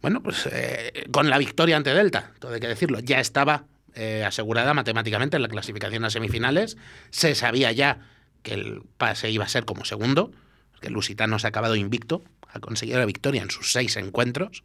bueno, 0.04 0.22
pues 0.22 0.50
eh, 0.52 1.06
con 1.12 1.30
la 1.30 1.38
victoria 1.38 1.78
ante 1.78 1.94
Delta, 1.94 2.32
todo 2.40 2.54
hay 2.54 2.60
que 2.60 2.68
decirlo, 2.68 3.00
ya 3.00 3.22
estaba 3.22 3.64
eh, 3.96 4.26
asegurada 4.26 4.74
matemáticamente 4.74 5.38
en 5.38 5.42
la 5.42 5.48
clasificación 5.48 6.04
a 6.04 6.10
semifinales. 6.10 6.76
Se 7.10 7.36
sabía 7.36 7.72
ya 7.72 8.00
que 8.42 8.54
el 8.54 8.82
pase 8.98 9.32
iba 9.32 9.46
a 9.46 9.48
ser 9.48 9.64
como 9.64 9.86
segundo, 9.86 10.34
que 10.82 10.90
Lusitano 10.90 11.40
se 11.40 11.48
ha 11.48 11.50
acabado 11.50 11.78
invicto, 11.78 12.22
ha 12.50 12.60
conseguido 12.60 13.00
la 13.00 13.06
victoria 13.06 13.42
en 13.42 13.50
sus 13.50 13.72
seis 13.72 13.96
encuentros. 13.96 14.62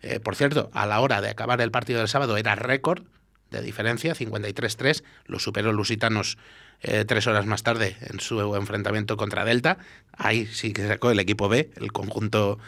Eh, 0.00 0.20
por 0.20 0.36
cierto, 0.36 0.70
a 0.72 0.86
la 0.86 1.00
hora 1.00 1.20
de 1.20 1.28
acabar 1.28 1.60
el 1.60 1.70
partido 1.70 1.98
del 1.98 2.08
sábado 2.08 2.38
era 2.38 2.54
récord 2.54 3.04
de 3.52 3.62
diferencia, 3.62 4.14
53-3, 4.14 5.04
lo 5.26 5.38
superó 5.38 5.72
Lusitanos 5.72 6.38
eh, 6.80 7.04
tres 7.06 7.26
horas 7.26 7.46
más 7.46 7.62
tarde 7.62 7.96
en 8.00 8.18
su 8.18 8.56
enfrentamiento 8.56 9.16
contra 9.16 9.44
Delta. 9.44 9.78
Ahí 10.12 10.46
sí 10.46 10.72
que 10.72 10.86
sacó 10.86 11.10
el 11.10 11.20
equipo 11.20 11.48
B, 11.48 11.70
el 11.76 11.92
conjunto 11.92 12.58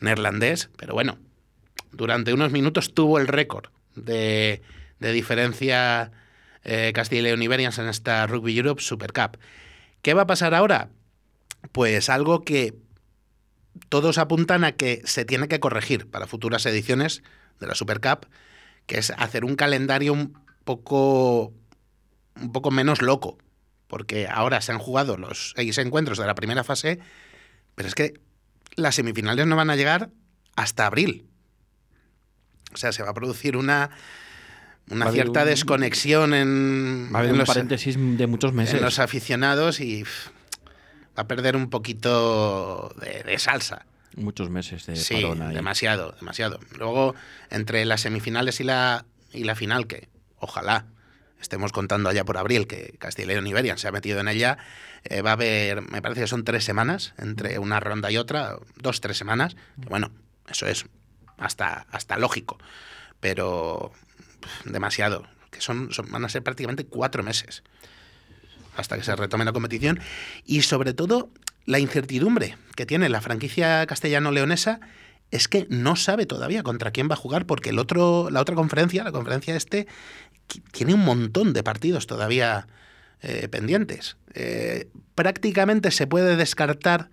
neerlandés, 0.00 0.70
pero 0.76 0.94
bueno, 0.94 1.18
durante 1.92 2.32
unos 2.32 2.52
minutos 2.52 2.94
tuvo 2.94 3.18
el 3.18 3.26
récord 3.26 3.66
de, 3.94 4.62
de 5.00 5.12
diferencia 5.12 6.12
eh, 6.64 6.92
Castilla 6.94 7.20
y 7.20 7.24
León 7.24 7.42
Iberians 7.42 7.78
en 7.78 7.88
esta 7.88 8.26
Rugby 8.26 8.56
Europe 8.56 8.82
Super 8.82 9.12
Cup. 9.12 9.38
¿Qué 10.02 10.14
va 10.14 10.22
a 10.22 10.26
pasar 10.26 10.54
ahora? 10.54 10.90
Pues 11.72 12.08
algo 12.08 12.44
que 12.44 12.74
todos 13.88 14.18
apuntan 14.18 14.64
a 14.64 14.72
que 14.72 15.02
se 15.04 15.24
tiene 15.24 15.48
que 15.48 15.60
corregir 15.60 16.10
para 16.10 16.26
futuras 16.26 16.66
ediciones 16.66 17.22
de 17.60 17.66
la 17.66 17.74
Super 17.74 18.00
Cup, 18.00 18.26
que 18.88 18.98
es 18.98 19.10
hacer 19.16 19.44
un 19.44 19.54
calendario 19.54 20.12
un 20.12 20.36
poco, 20.64 21.52
un 22.40 22.50
poco 22.52 22.70
menos 22.72 23.00
loco, 23.02 23.38
porque 23.86 24.26
ahora 24.26 24.60
se 24.60 24.72
han 24.72 24.78
jugado 24.78 25.16
los 25.16 25.52
seis 25.54 25.78
encuentros 25.78 26.18
de 26.18 26.26
la 26.26 26.34
primera 26.34 26.64
fase, 26.64 26.98
pero 27.76 27.86
es 27.88 27.94
que 27.94 28.14
las 28.74 28.96
semifinales 28.96 29.46
no 29.46 29.54
van 29.56 29.70
a 29.70 29.76
llegar 29.76 30.10
hasta 30.56 30.86
abril. 30.86 31.26
O 32.72 32.76
sea, 32.76 32.92
se 32.92 33.02
va 33.02 33.10
a 33.10 33.14
producir 33.14 33.56
una, 33.56 33.90
una 34.90 35.06
Va 35.06 35.12
cierta 35.12 35.42
un- 35.42 35.46
desconexión 35.48 36.34
en, 36.34 37.10
Va 37.12 37.18
a 37.18 37.20
haber 37.20 37.28
en 37.30 37.32
un 37.34 37.38
los, 37.38 37.48
paréntesis 37.48 37.96
de 37.98 38.26
muchos 38.26 38.52
meses. 38.52 38.74
en 38.74 38.82
los 38.82 38.98
aficionados 38.98 39.80
y 39.80 40.02
pff, 40.04 40.28
va 41.18 41.22
a 41.22 41.28
perder 41.28 41.56
un 41.56 41.68
poquito 41.70 42.94
de, 43.00 43.22
de 43.22 43.38
salsa. 43.38 43.84
Muchos 44.18 44.50
meses 44.50 44.84
de 44.86 44.96
Sí, 44.96 45.14
parón 45.22 45.52
demasiado, 45.54 46.12
demasiado. 46.12 46.60
Luego, 46.76 47.14
entre 47.50 47.84
las 47.84 48.00
semifinales 48.02 48.60
y 48.60 48.64
la, 48.64 49.04
y 49.32 49.44
la 49.44 49.54
final, 49.54 49.86
que 49.86 50.08
ojalá 50.38 50.86
estemos 51.40 51.72
contando 51.72 52.08
allá 52.08 52.24
por 52.24 52.36
abril, 52.36 52.66
que 52.66 52.94
Castilla 52.98 53.26
y 53.26 53.34
León 53.34 53.46
Iberian 53.46 53.78
se 53.78 53.86
ha 53.88 53.92
metido 53.92 54.18
en 54.20 54.28
ella, 54.28 54.58
eh, 55.04 55.22
va 55.22 55.30
a 55.30 55.32
haber, 55.34 55.82
me 55.82 56.02
parece 56.02 56.22
que 56.22 56.26
son 56.26 56.42
tres 56.44 56.64
semanas, 56.64 57.14
entre 57.18 57.58
una 57.60 57.78
ronda 57.80 58.10
y 58.10 58.16
otra, 58.16 58.56
dos, 58.76 59.00
tres 59.00 59.16
semanas, 59.16 59.54
que 59.80 59.88
bueno, 59.88 60.10
eso 60.48 60.66
es 60.66 60.86
hasta, 61.36 61.86
hasta 61.92 62.18
lógico, 62.18 62.58
pero 63.20 63.92
demasiado, 64.64 65.28
que 65.52 65.60
son, 65.60 65.92
son- 65.92 66.10
van 66.10 66.24
a 66.24 66.28
ser 66.28 66.42
prácticamente 66.42 66.84
cuatro 66.86 67.22
meses 67.22 67.62
hasta 68.76 68.96
que 68.96 69.02
se 69.04 69.14
retome 69.16 69.44
la 69.44 69.52
competición 69.52 70.00
y 70.44 70.62
sobre 70.62 70.94
todo 70.94 71.30
la 71.68 71.78
incertidumbre 71.78 72.56
que 72.76 72.86
tiene 72.86 73.10
la 73.10 73.20
franquicia 73.20 73.86
castellano-leonesa 73.86 74.80
es 75.30 75.48
que 75.48 75.66
no 75.68 75.96
sabe 75.96 76.24
todavía 76.24 76.62
contra 76.62 76.92
quién 76.92 77.10
va 77.10 77.12
a 77.12 77.18
jugar 77.18 77.44
porque 77.44 77.68
el 77.68 77.78
otro, 77.78 78.30
la 78.30 78.40
otra 78.40 78.54
conferencia, 78.54 79.04
la 79.04 79.12
conferencia 79.12 79.54
este, 79.54 79.86
tiene 80.72 80.94
un 80.94 81.04
montón 81.04 81.52
de 81.52 81.62
partidos 81.62 82.06
todavía 82.06 82.66
eh, 83.20 83.48
pendientes. 83.48 84.16
Eh, 84.32 84.88
prácticamente 85.14 85.90
se 85.90 86.06
puede 86.06 86.36
descartar 86.36 87.10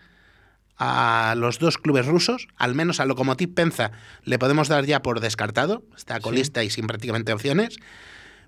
a 0.78 1.36
los 1.36 1.60
dos 1.60 1.78
clubes 1.78 2.06
rusos, 2.06 2.48
al 2.56 2.76
menos 2.76 3.02
a 3.02 3.06
Lokomotiv 3.06 3.54
Penza 3.54 3.92
le 4.24 4.40
podemos 4.40 4.70
dar 4.70 4.86
ya 4.86 5.02
por 5.02 5.20
descartado, 5.20 5.84
está 5.98 6.22
colista 6.22 6.64
y 6.64 6.70
sin 6.70 6.88
prácticamente 6.88 7.34
opciones, 7.34 7.76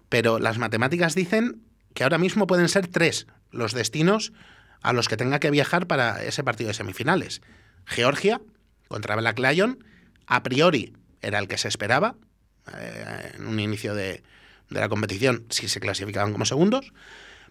pero 0.08 0.40
las 0.40 0.58
matemáticas 0.58 1.16
dicen 1.16 1.64
que 1.94 2.04
ahora 2.04 2.18
mismo 2.18 2.48
pueden 2.48 2.70
ser 2.70 2.88
tres 2.88 3.28
los 3.52 3.74
destinos 3.74 4.32
a 4.82 4.94
los 4.94 5.08
que 5.08 5.18
tenga 5.18 5.40
que 5.40 5.52
viajar 5.52 5.88
para 5.88 6.24
ese 6.24 6.44
partido 6.44 6.70
de 6.70 6.74
semifinales. 6.74 7.42
Georgia 7.86 8.42
contra 8.88 9.16
Black 9.16 9.40
Lion, 9.40 9.84
a 10.26 10.44
priori 10.44 10.94
era 11.22 11.40
el 11.40 11.48
que 11.48 11.58
se 11.58 11.68
esperaba 11.68 12.16
eh, 12.78 13.32
en 13.36 13.48
un 13.48 13.60
inicio 13.60 13.96
de, 13.96 14.24
de 14.70 14.80
la 14.80 14.90
competición 14.90 15.46
si 15.50 15.68
se 15.68 15.80
clasificaban 15.80 16.32
como 16.32 16.46
segundos, 16.46 16.94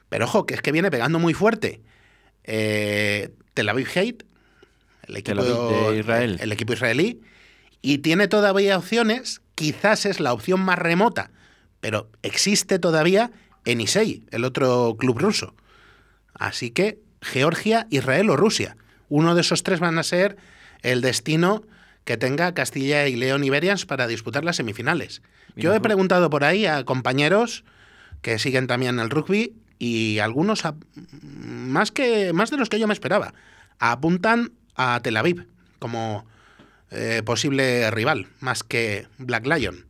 pero 0.08 0.26
ojo, 0.26 0.46
que 0.46 0.54
es 0.54 0.62
que 0.62 0.72
viene 0.72 0.90
pegando 0.90 1.18
muy 1.18 1.34
fuerte 1.34 1.82
eh, 2.44 3.30
Tel 3.54 3.68
Aviv 3.68 3.88
Hate, 3.94 4.24
el 5.08 5.16
equipo, 5.16 5.42
de 5.42 5.98
Israel. 5.98 6.38
el 6.40 6.52
equipo 6.52 6.72
israelí, 6.72 7.20
y 7.82 7.98
tiene 7.98 8.28
todavía 8.28 8.78
opciones, 8.78 9.40
quizás 9.54 10.06
es 10.06 10.20
la 10.20 10.32
opción 10.32 10.60
más 10.60 10.78
remota, 10.78 11.30
pero 11.80 12.10
existe 12.22 12.78
todavía 12.78 13.30
Enisei, 13.64 14.24
el 14.30 14.44
otro 14.44 14.96
club 14.98 15.18
ruso. 15.18 15.54
Así 16.34 16.70
que 16.70 17.00
Georgia, 17.26 17.86
Israel 17.90 18.30
o 18.30 18.36
Rusia. 18.36 18.76
Uno 19.08 19.34
de 19.34 19.40
esos 19.40 19.62
tres 19.62 19.80
van 19.80 19.98
a 19.98 20.02
ser 20.02 20.36
el 20.82 21.00
destino 21.00 21.62
que 22.04 22.16
tenga 22.16 22.54
Castilla 22.54 23.08
y 23.08 23.16
León 23.16 23.44
Iberians 23.44 23.84
para 23.86 24.06
disputar 24.06 24.44
las 24.44 24.56
semifinales. 24.56 25.22
Yo 25.56 25.74
he 25.74 25.80
preguntado 25.80 26.30
por 26.30 26.44
ahí 26.44 26.66
a 26.66 26.84
compañeros 26.84 27.64
que 28.22 28.38
siguen 28.38 28.66
también 28.66 28.98
el 29.00 29.10
rugby 29.10 29.54
y 29.78 30.18
algunos, 30.20 30.62
más, 31.32 31.90
que, 31.90 32.32
más 32.32 32.50
de 32.50 32.56
los 32.58 32.68
que 32.68 32.78
yo 32.78 32.86
me 32.86 32.94
esperaba, 32.94 33.34
apuntan 33.78 34.52
a 34.76 35.00
Tel 35.02 35.16
Aviv 35.16 35.46
como 35.78 36.26
eh, 36.90 37.22
posible 37.24 37.90
rival, 37.90 38.28
más 38.40 38.62
que 38.62 39.08
Black 39.18 39.46
Lion. 39.46 39.86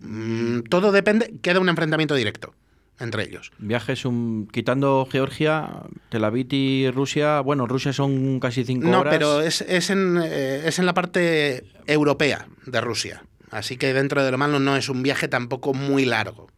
Mm, 0.00 0.60
todo 0.70 0.92
depende, 0.92 1.34
queda 1.42 1.60
un 1.60 1.68
enfrentamiento 1.68 2.14
directo 2.14 2.54
entre 2.98 3.24
ellos. 3.24 3.52
Viajes, 3.58 4.04
un, 4.04 4.48
quitando 4.50 5.06
Georgia, 5.10 5.82
Tel 6.08 6.24
Aviv 6.24 6.48
y 6.52 6.90
Rusia. 6.90 7.40
Bueno, 7.40 7.66
Rusia 7.66 7.92
son 7.92 8.40
casi 8.40 8.64
cinco 8.64 8.88
No, 8.88 9.00
horas. 9.00 9.14
pero 9.14 9.40
es, 9.40 9.60
es 9.62 9.90
en, 9.90 10.18
eh, 10.22 10.62
es 10.66 10.78
en 10.78 10.86
la 10.86 10.94
parte 10.94 11.64
europea 11.86 12.48
de 12.66 12.80
Rusia. 12.80 13.22
Así 13.50 13.76
que 13.76 13.94
dentro 13.94 14.24
de 14.24 14.30
lo 14.30 14.38
malo 14.38 14.58
no 14.60 14.76
es 14.76 14.88
un 14.88 15.02
viaje 15.02 15.28
tampoco 15.28 15.74
muy 15.74 16.04
largo. 16.04 16.48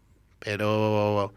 Pero 0.40 1.32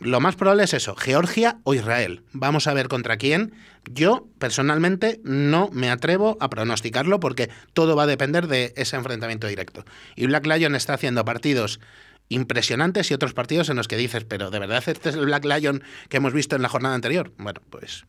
lo 0.00 0.20
más 0.20 0.36
probable 0.36 0.64
es 0.64 0.74
eso, 0.74 0.94
Georgia 0.94 1.58
o 1.64 1.74
Israel. 1.74 2.22
Vamos 2.32 2.66
a 2.66 2.74
ver 2.74 2.88
contra 2.88 3.16
quién. 3.16 3.54
Yo 3.90 4.26
personalmente 4.38 5.20
no 5.24 5.70
me 5.72 5.90
atrevo 5.90 6.36
a 6.40 6.50
pronosticarlo 6.50 7.18
porque 7.20 7.48
todo 7.72 7.96
va 7.96 8.02
a 8.02 8.06
depender 8.06 8.46
de 8.46 8.74
ese 8.76 8.96
enfrentamiento 8.96 9.46
directo. 9.46 9.84
Y 10.16 10.26
Black 10.26 10.46
Lion 10.46 10.74
está 10.74 10.94
haciendo 10.94 11.24
partidos 11.24 11.80
impresionantes 12.28 13.10
y 13.10 13.14
otros 13.14 13.34
partidos 13.34 13.68
en 13.68 13.76
los 13.76 13.88
que 13.88 13.96
dices, 13.96 14.24
pero 14.24 14.50
¿de 14.50 14.58
verdad 14.58 14.82
este 14.86 15.08
es 15.08 15.14
el 15.14 15.26
Black 15.26 15.44
Lion 15.44 15.82
que 16.08 16.16
hemos 16.16 16.32
visto 16.32 16.56
en 16.56 16.62
la 16.62 16.68
jornada 16.68 16.94
anterior? 16.94 17.32
Bueno, 17.38 17.60
pues 17.70 18.04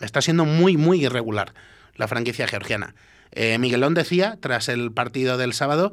Está 0.00 0.20
siendo 0.20 0.44
muy, 0.44 0.76
muy 0.76 1.04
irregular 1.04 1.54
la 1.94 2.08
franquicia 2.08 2.46
georgiana. 2.46 2.94
Eh, 3.32 3.58
Miguelón 3.58 3.94
decía, 3.94 4.38
tras 4.40 4.68
el 4.68 4.92
partido 4.92 5.38
del 5.38 5.54
sábado, 5.54 5.92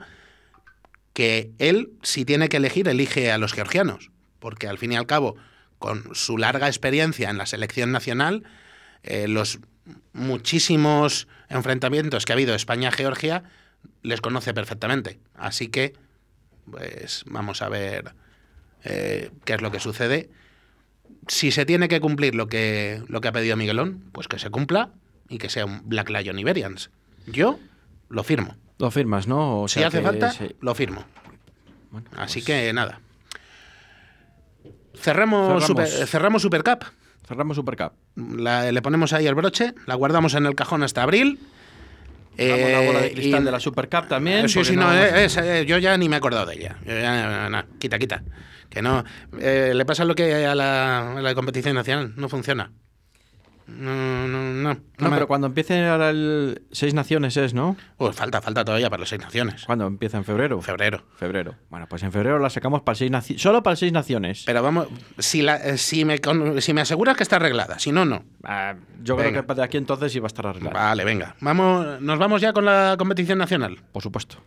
que 1.14 1.52
él, 1.60 1.92
si 2.02 2.26
tiene 2.26 2.50
que 2.50 2.58
elegir, 2.58 2.88
elige 2.88 3.32
a 3.32 3.38
los 3.38 3.54
georgianos, 3.54 4.12
porque 4.40 4.68
al 4.68 4.78
fin 4.78 4.92
y 4.92 4.98
al 4.98 5.06
cabo, 5.06 5.36
con 5.80 6.16
su 6.16 6.38
larga 6.38 6.68
experiencia 6.68 7.30
en 7.30 7.38
la 7.38 7.46
selección 7.46 7.92
nacional, 7.92 8.44
eh, 9.04 9.28
los 9.28 9.60
muchísimos 10.14 11.28
enfrentamientos 11.50 12.26
que 12.26 12.34
ha 12.34 12.36
habido 12.36 12.56
España-Georgia 12.56 13.44
les 14.02 14.22
conoce 14.22 14.54
perfectamente. 14.54 15.20
Así 15.36 15.70
que, 15.70 15.94
pues 16.70 17.24
vamos 17.28 17.62
a 17.62 17.70
ver 17.70 18.14
eh, 18.84 19.32
qué 19.46 19.54
es 19.54 19.62
lo 19.62 19.72
que 19.72 19.80
sucede 19.80 20.30
si 21.28 21.52
se 21.52 21.66
tiene 21.66 21.88
que 21.88 22.02
cumplir 22.02 22.36
lo 22.36 22.48
que, 22.48 23.02
lo 23.08 23.22
que 23.22 23.30
ha 23.30 23.32
pedido 23.32 23.56
Miguelón, 23.56 24.04
pues 24.12 24.28
que 24.28 24.40
se 24.40 24.50
cumpla 24.50 24.92
y 25.30 25.38
que 25.38 25.50
sea 25.50 25.66
un 25.66 25.88
Black 25.88 26.10
Lion 26.10 26.38
Iberians. 26.38 26.90
Yo 27.28 27.60
lo 28.10 28.24
firmo. 28.24 28.58
Lo 28.80 28.92
firmas, 28.92 29.28
¿no? 29.28 29.62
O 29.62 29.68
si 29.70 29.82
hace 29.84 30.00
que 30.00 30.04
falta, 30.04 30.34
lo 30.60 30.76
firmo. 30.76 31.06
bueno, 31.92 32.10
Así 32.18 32.40
pues 32.42 32.46
que 32.46 32.74
nada. 32.74 33.00
Cerramos, 34.96 35.64
Cerramos. 35.64 35.64
Super, 35.66 36.08
cerramos 36.08 36.42
Super 36.42 36.64
Cup. 36.64 36.86
Cerramos 37.28 37.56
Supercup. 37.56 37.94
La- 38.16 38.72
le 38.72 38.82
ponemos 38.82 39.14
ahí 39.14 39.26
el 39.28 39.36
broche, 39.36 39.74
la 39.86 39.96
guardamos 39.96 40.34
en 40.36 40.46
el 40.46 40.56
cajón 40.56 40.84
hasta 40.84 41.04
abril. 41.04 41.40
La 42.38 42.82
bola 42.82 43.00
de 43.02 43.08
Eh, 43.08 43.14
cristal 43.14 43.42
y- 43.42 43.46
de 43.46 43.52
la 43.52 43.60
Supercup 43.60 44.08
también. 44.08 44.50
Sí, 44.50 44.64
sí, 44.66 44.76
no, 44.76 44.92
es, 44.94 45.36
yo 45.66 45.78
ya 45.78 45.96
ni 45.98 46.10
me 46.10 46.16
he 46.16 46.18
acordado 46.18 46.46
de 46.46 46.56
ella. 46.56 46.78
Yo 46.86 46.98
ya, 47.00 47.50
no, 47.50 47.50
no, 47.50 47.64
quita, 47.80 48.00
quita. 48.00 48.24
Que 48.70 48.82
no. 48.82 49.04
eh, 49.40 49.72
le 49.76 49.86
pasa 49.86 50.04
lo 50.04 50.16
que 50.16 50.46
a 50.46 50.56
la, 50.56 51.12
a 51.18 51.22
la 51.22 51.36
competición 51.36 51.76
nacional, 51.76 52.14
no 52.16 52.28
funciona. 52.30 52.72
No, 53.68 54.28
no, 54.28 54.42
no. 54.54 54.74
No, 54.98 55.10
pero 55.10 55.28
cuando 55.28 55.48
empiece 55.48 55.86
ahora 55.86 56.10
el 56.10 56.64
Seis 56.72 56.94
Naciones 56.94 57.38
es, 57.38 57.54
¿no? 57.54 57.78
Uy, 57.98 58.12
falta, 58.14 58.42
falta 58.42 58.64
todavía 58.66 58.90
para 58.90 59.02
las 59.02 59.10
seis 59.10 59.22
naciones. 59.22 59.64
¿Cuándo 59.66 59.88
empieza? 59.88 60.18
¿En 60.18 60.26
febrero? 60.26 60.62
Febrero. 60.62 61.04
Febrero. 61.18 61.56
Bueno, 61.70 61.88
pues 61.88 62.04
en 62.04 62.12
febrero 62.12 62.40
la 62.40 62.50
sacamos 62.50 62.82
para 62.82 62.96
seis 62.96 63.10
naciones. 63.12 63.42
Solo 63.42 63.64
para 63.64 63.76
seis 63.76 63.92
naciones. 63.92 64.44
Pero 64.46 64.62
vamos, 64.62 64.88
si, 65.18 65.42
la, 65.42 65.58
eh, 65.58 65.78
si, 65.78 66.06
me, 66.06 66.20
si 66.60 66.74
me 66.74 66.82
aseguras 66.82 67.16
que 67.18 67.24
está 67.24 67.38
arreglada, 67.38 67.80
si 67.80 67.92
no, 67.92 68.06
no. 68.06 68.24
Ah, 68.44 68.76
yo 69.02 69.16
Venga. 69.16 69.30
creo 69.30 69.42
que 69.42 69.48
para 69.48 69.64
aquí 69.64 69.78
entonces 69.78 70.12
sí 70.12 70.20
va 70.20 70.26
a 70.26 70.28
estar 70.28 70.46
arreglado. 70.48 70.76
Vale, 70.76 71.04
venga. 71.06 71.36
Vamos, 71.40 72.02
nos 72.02 72.20
vamos 72.20 72.42
ya 72.42 72.54
con 72.54 72.66
la 72.66 72.96
competición 72.98 73.38
nacional. 73.38 73.80
Por 73.92 74.04
supuesto. 74.04 74.38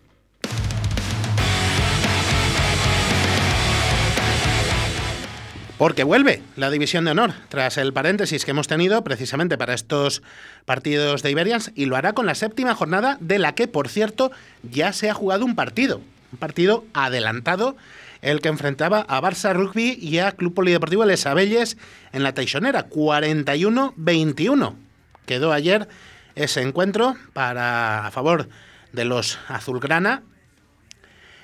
Porque 5.79 6.05
vuelve 6.05 6.43
la 6.57 6.71
división 6.71 7.05
de 7.05 7.11
honor 7.11 7.35
tras 7.51 7.77
el 7.77 7.93
paréntesis 7.93 8.47
que 8.47 8.53
hemos 8.53 8.67
tenido 8.67 9.05
precisamente 9.05 9.59
para 9.59 9.75
estos 9.75 10.23
partidos 10.65 11.23
de 11.23 11.31
Iberians 11.31 11.71
y 11.75 11.85
lo 11.85 11.97
hará 11.97 12.15
con 12.15 12.25
la 12.25 12.35
séptima 12.35 12.75
jornada 12.75 13.19
de 13.21 13.39
la 13.39 13.55
que, 13.55 13.69
por 13.69 13.89
cierto, 13.89 14.33
ya 14.63 14.95
se 14.95 15.11
ha 15.11 15.15
jugado 15.15 15.45
un 15.45 15.55
partido. 15.55 16.01
Un 16.33 16.39
partido 16.39 16.87
adelantado, 16.95 17.77
el 18.23 18.41
que 18.41 18.49
enfrentaba 18.49 19.05
a 19.07 19.21
Barça 19.21 19.53
Rugby 19.53 19.99
y 20.01 20.19
a 20.19 20.33
Club 20.33 20.55
Polideportivo 20.55 21.05
Les 21.05 21.27
Abelles 21.27 21.77
en 22.13 22.23
la 22.23 22.33
Teixonera, 22.33 22.89
41-21. 22.89 24.75
Quedó 25.27 25.53
ayer 25.53 25.89
ese 26.37 26.63
encuentro 26.63 27.17
para 27.35 28.07
a 28.07 28.11
favor 28.11 28.49
de 28.93 29.05
los 29.05 29.39
azulgrana 29.49 30.23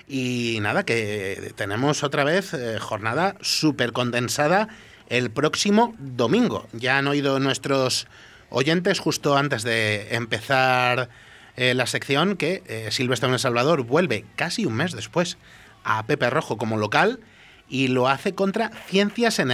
y 0.09 0.59
nada, 0.61 0.85
que 0.85 1.53
tenemos 1.57 2.03
otra 2.03 2.25
vez 2.25 2.55
eh, 2.55 2.79
jornada 2.79 3.37
súper 3.41 3.93
condensada 3.93 4.69
el 5.09 5.31
próximo 5.31 5.95
domingo. 5.99 6.67
Ya 6.73 6.99
han 6.99 7.07
oído 7.07 7.39
nuestros 7.39 8.07
oyentes 8.51 8.99
justo 8.99 9.37
antes 9.37 9.63
de 9.63 10.15
empezar 10.15 11.09
eh, 11.57 11.75
la 11.75 11.87
sección 11.87 12.37
que 12.37 12.63
eh, 12.67 12.89
Silvestre 12.91 13.29
en 13.29 13.35
El 13.35 13.41
Salvador 13.41 13.83
vuelve 13.83 14.25
casi 14.37 14.65
un 14.65 14.75
mes 14.75 14.93
después 14.93 15.37
a 15.85 16.07
Pepe 16.07 16.31
Rojo 16.31 16.57
como 16.57 16.77
local 16.77 17.21
y 17.69 17.89
lo 17.89 18.09
hace 18.09 18.35
contra 18.35 18.71
Ciencias 18.87 19.39
en 19.39 19.51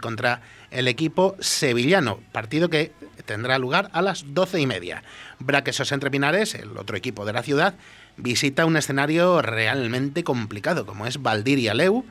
contra 0.00 0.42
el 0.70 0.88
equipo 0.88 1.36
sevillano, 1.40 2.20
partido 2.32 2.68
que 2.68 2.92
tendrá 3.24 3.58
lugar 3.58 3.90
a 3.92 4.02
las 4.02 4.34
doce 4.34 4.60
y 4.60 4.66
media. 4.66 5.02
Braquesos 5.38 5.92
entre 5.92 6.10
Pinares, 6.10 6.54
el 6.54 6.76
otro 6.76 6.96
equipo 6.96 7.24
de 7.24 7.32
la 7.32 7.42
ciudad, 7.42 7.74
visita 8.16 8.66
un 8.66 8.76
escenario 8.76 9.42
realmente 9.42 10.24
complicado, 10.24 10.86
como 10.86 11.06
es 11.06 11.22
Valdiria 11.22 11.74
Leu, 11.74 12.04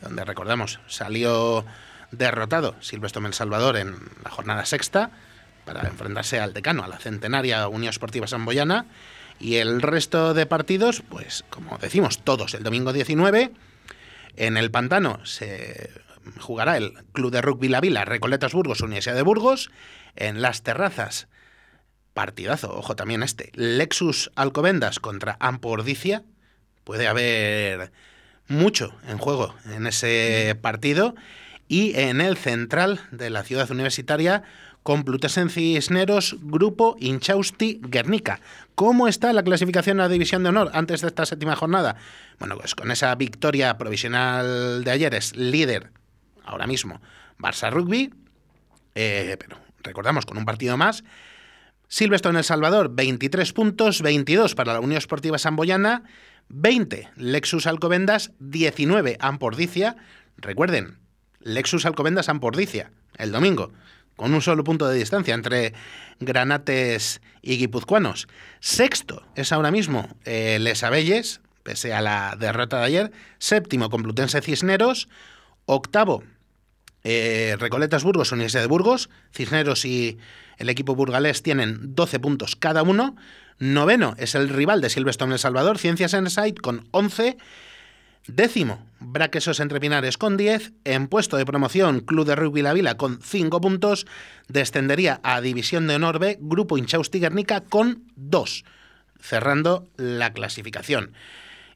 donde 0.00 0.24
recordamos 0.24 0.80
salió 0.86 1.64
derrotado 2.10 2.76
Silvestre 2.80 3.24
El 3.24 3.34
Salvador 3.34 3.76
en 3.76 3.96
la 4.22 4.30
jornada 4.30 4.64
sexta 4.64 5.10
para 5.64 5.88
enfrentarse 5.88 6.40
al 6.40 6.52
decano, 6.52 6.84
a 6.84 6.88
la 6.88 6.98
centenaria 6.98 7.66
Unión 7.68 7.90
Esportiva 7.90 8.26
Samboyana, 8.26 8.86
y 9.40 9.56
el 9.56 9.82
resto 9.82 10.34
de 10.34 10.46
partidos, 10.46 11.02
pues 11.08 11.44
como 11.50 11.78
decimos, 11.78 12.18
todos 12.18 12.54
el 12.54 12.62
domingo 12.62 12.92
19. 12.92 13.52
En 14.36 14.56
el 14.56 14.70
Pantano 14.70 15.24
se 15.24 15.90
jugará 16.38 16.76
el 16.76 16.94
Club 17.12 17.32
de 17.32 17.42
Rugby 17.42 17.68
La 17.68 17.80
Vila, 17.80 18.04
Recoletas 18.04 18.52
Burgos, 18.52 18.80
Universidad 18.80 19.16
de 19.16 19.22
Burgos. 19.22 19.70
En 20.16 20.42
las 20.42 20.62
terrazas, 20.62 21.26
partidazo, 22.14 22.74
ojo 22.74 22.96
también 22.96 23.22
este, 23.22 23.50
Lexus 23.54 24.30
Alcobendas 24.36 25.00
contra 25.00 25.36
Ampordicia. 25.40 26.22
Puede 26.84 27.08
haber 27.08 27.92
mucho 28.48 28.94
en 29.08 29.18
juego 29.18 29.54
en 29.66 29.86
ese 29.86 30.56
partido. 30.60 31.14
Y 31.66 31.98
en 31.98 32.20
el 32.20 32.36
central 32.36 33.00
de 33.10 33.30
la 33.30 33.42
ciudad 33.42 33.70
universitaria, 33.70 34.42
Complutense 34.82 35.48
Cisneros, 35.48 36.36
Grupo 36.42 36.94
Inchausti 37.00 37.80
Guernica. 37.82 38.40
¿Cómo 38.74 39.08
está 39.08 39.32
la 39.32 39.42
clasificación 39.42 39.98
a 39.98 40.04
la 40.04 40.08
División 40.10 40.42
de 40.42 40.50
Honor 40.50 40.70
antes 40.74 41.00
de 41.00 41.08
esta 41.08 41.24
séptima 41.24 41.56
jornada? 41.56 41.96
Bueno, 42.38 42.58
pues 42.58 42.74
con 42.74 42.90
esa 42.90 43.14
victoria 43.14 43.78
provisional 43.78 44.84
de 44.84 44.90
ayer 44.90 45.14
es 45.14 45.34
líder 45.36 45.90
ahora 46.44 46.66
mismo 46.66 47.00
Barça 47.38 47.70
Rugby, 47.70 48.12
eh, 48.94 49.36
pero 49.40 49.56
recordamos 49.82 50.26
con 50.26 50.36
un 50.36 50.44
partido 50.44 50.76
más. 50.76 51.02
Silvestre 51.94 52.32
en 52.32 52.36
El 52.38 52.42
Salvador, 52.42 52.90
23 52.92 53.52
puntos, 53.52 54.02
22 54.02 54.56
para 54.56 54.72
la 54.72 54.80
Unión 54.80 54.98
Esportiva 54.98 55.38
Samboyana, 55.38 56.02
20 56.48 57.10
Lexus 57.14 57.68
Alcobendas, 57.68 58.32
19 58.40 59.16
Ampordicia. 59.20 59.94
Recuerden, 60.36 60.98
Lexus 61.38 61.86
Alcobendas 61.86 62.28
Ampordicia, 62.28 62.90
el 63.16 63.30
domingo, 63.30 63.72
con 64.16 64.34
un 64.34 64.42
solo 64.42 64.64
punto 64.64 64.88
de 64.88 64.98
distancia 64.98 65.34
entre 65.34 65.72
granates 66.18 67.20
y 67.42 67.58
guipuzcoanos. 67.58 68.26
Sexto 68.58 69.22
es 69.36 69.52
ahora 69.52 69.70
mismo 69.70 70.08
eh, 70.24 70.58
Les 70.60 70.82
Abelles, 70.82 71.42
pese 71.62 71.94
a 71.94 72.00
la 72.00 72.34
derrota 72.36 72.80
de 72.80 72.86
ayer. 72.86 73.12
Séptimo, 73.38 73.88
Complutense 73.88 74.42
Cisneros. 74.42 75.08
Octavo, 75.66 76.24
eh, 77.04 77.54
Recoletas 77.60 78.02
Burgos, 78.02 78.32
Universidad 78.32 78.62
de 78.62 78.68
Burgos. 78.68 79.10
Cisneros 79.32 79.84
y 79.84 80.18
el 80.58 80.68
equipo 80.68 80.94
burgalés 80.94 81.42
tienen 81.42 81.94
12 81.94 82.20
puntos 82.20 82.56
cada 82.56 82.82
uno. 82.82 83.16
Noveno 83.58 84.14
es 84.18 84.34
el 84.34 84.48
rival 84.48 84.80
de 84.80 84.90
Silverstone 84.90 85.34
El 85.34 85.38
Salvador, 85.38 85.78
Ciencias 85.78 86.14
en 86.14 86.30
Site, 86.30 86.60
con 86.60 86.88
11. 86.90 87.36
Décimo, 88.26 88.86
Braquesos 89.00 89.60
Entre 89.60 89.80
Pinares 89.80 90.16
con 90.16 90.36
10. 90.36 90.72
En 90.84 91.08
puesto 91.08 91.36
de 91.36 91.44
promoción, 91.44 92.00
Club 92.00 92.26
de 92.26 92.34
Rugby 92.34 92.62
La 92.62 92.72
Vila 92.72 92.96
con 92.96 93.20
5 93.20 93.60
puntos. 93.60 94.06
Descendería 94.48 95.20
a 95.22 95.40
División 95.40 95.86
de 95.86 95.96
Honor 95.96 96.18
B, 96.18 96.38
Grupo 96.40 96.78
Inchausti 96.78 97.20
Guernica 97.20 97.60
con 97.60 98.04
2. 98.16 98.64
Cerrando 99.20 99.88
la 99.96 100.32
clasificación. 100.32 101.12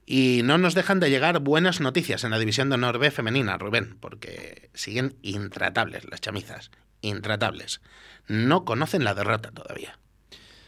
Y 0.06 0.40
no 0.42 0.56
nos 0.56 0.74
dejan 0.74 1.00
de 1.00 1.10
llegar 1.10 1.38
buenas 1.40 1.80
noticias 1.80 2.24
en 2.24 2.30
la 2.30 2.38
División 2.38 2.70
de 2.70 2.76
Honor 2.76 2.98
B 2.98 3.10
femenina, 3.10 3.58
Rubén, 3.58 3.98
porque 4.00 4.70
siguen 4.72 5.16
intratables 5.20 6.08
las 6.08 6.22
chamizas. 6.22 6.70
Intratables. 7.00 7.80
No 8.26 8.64
conocen 8.64 9.04
la 9.04 9.14
derrota 9.14 9.50
todavía. 9.50 9.98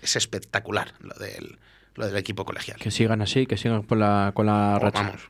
Es 0.03 0.17
espectacular 0.17 0.95
lo 1.01 1.15
del, 1.15 1.59
lo 1.95 2.07
del 2.07 2.17
equipo 2.17 2.45
colegial. 2.45 2.79
Que 2.79 2.91
sigan 2.91 3.21
así, 3.23 3.47
que 3.47 3.57
sigan 3.57 3.83
con 3.83 3.99
la, 3.99 4.33
con 4.35 4.47
la 4.47 4.77
Oh, 4.77 4.79
racha. 4.79 5.03
vamos, 5.03 5.29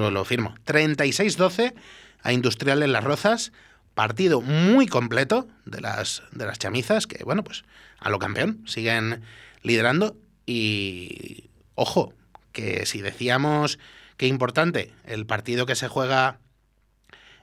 yo 0.00 0.10
lo 0.10 0.24
firmo. 0.24 0.54
36-12 0.66 1.74
a 2.22 2.32
Industrial 2.32 2.82
en 2.82 2.92
Las 2.92 3.04
Rozas. 3.04 3.52
Partido 3.94 4.40
muy 4.40 4.86
completo 4.86 5.48
de 5.64 5.80
las, 5.80 6.22
de 6.32 6.46
las 6.46 6.58
chamizas, 6.58 7.06
que 7.08 7.24
bueno, 7.24 7.42
pues 7.42 7.64
a 7.98 8.10
lo 8.10 8.18
campeón 8.20 8.62
siguen 8.66 9.22
liderando. 9.62 10.16
Y 10.46 11.50
ojo, 11.74 12.14
que 12.52 12.86
si 12.86 13.00
decíamos 13.02 13.78
que 14.16 14.26
importante 14.26 14.92
el 15.04 15.26
partido 15.26 15.66
que 15.66 15.74
se 15.74 15.88
juega 15.88 16.38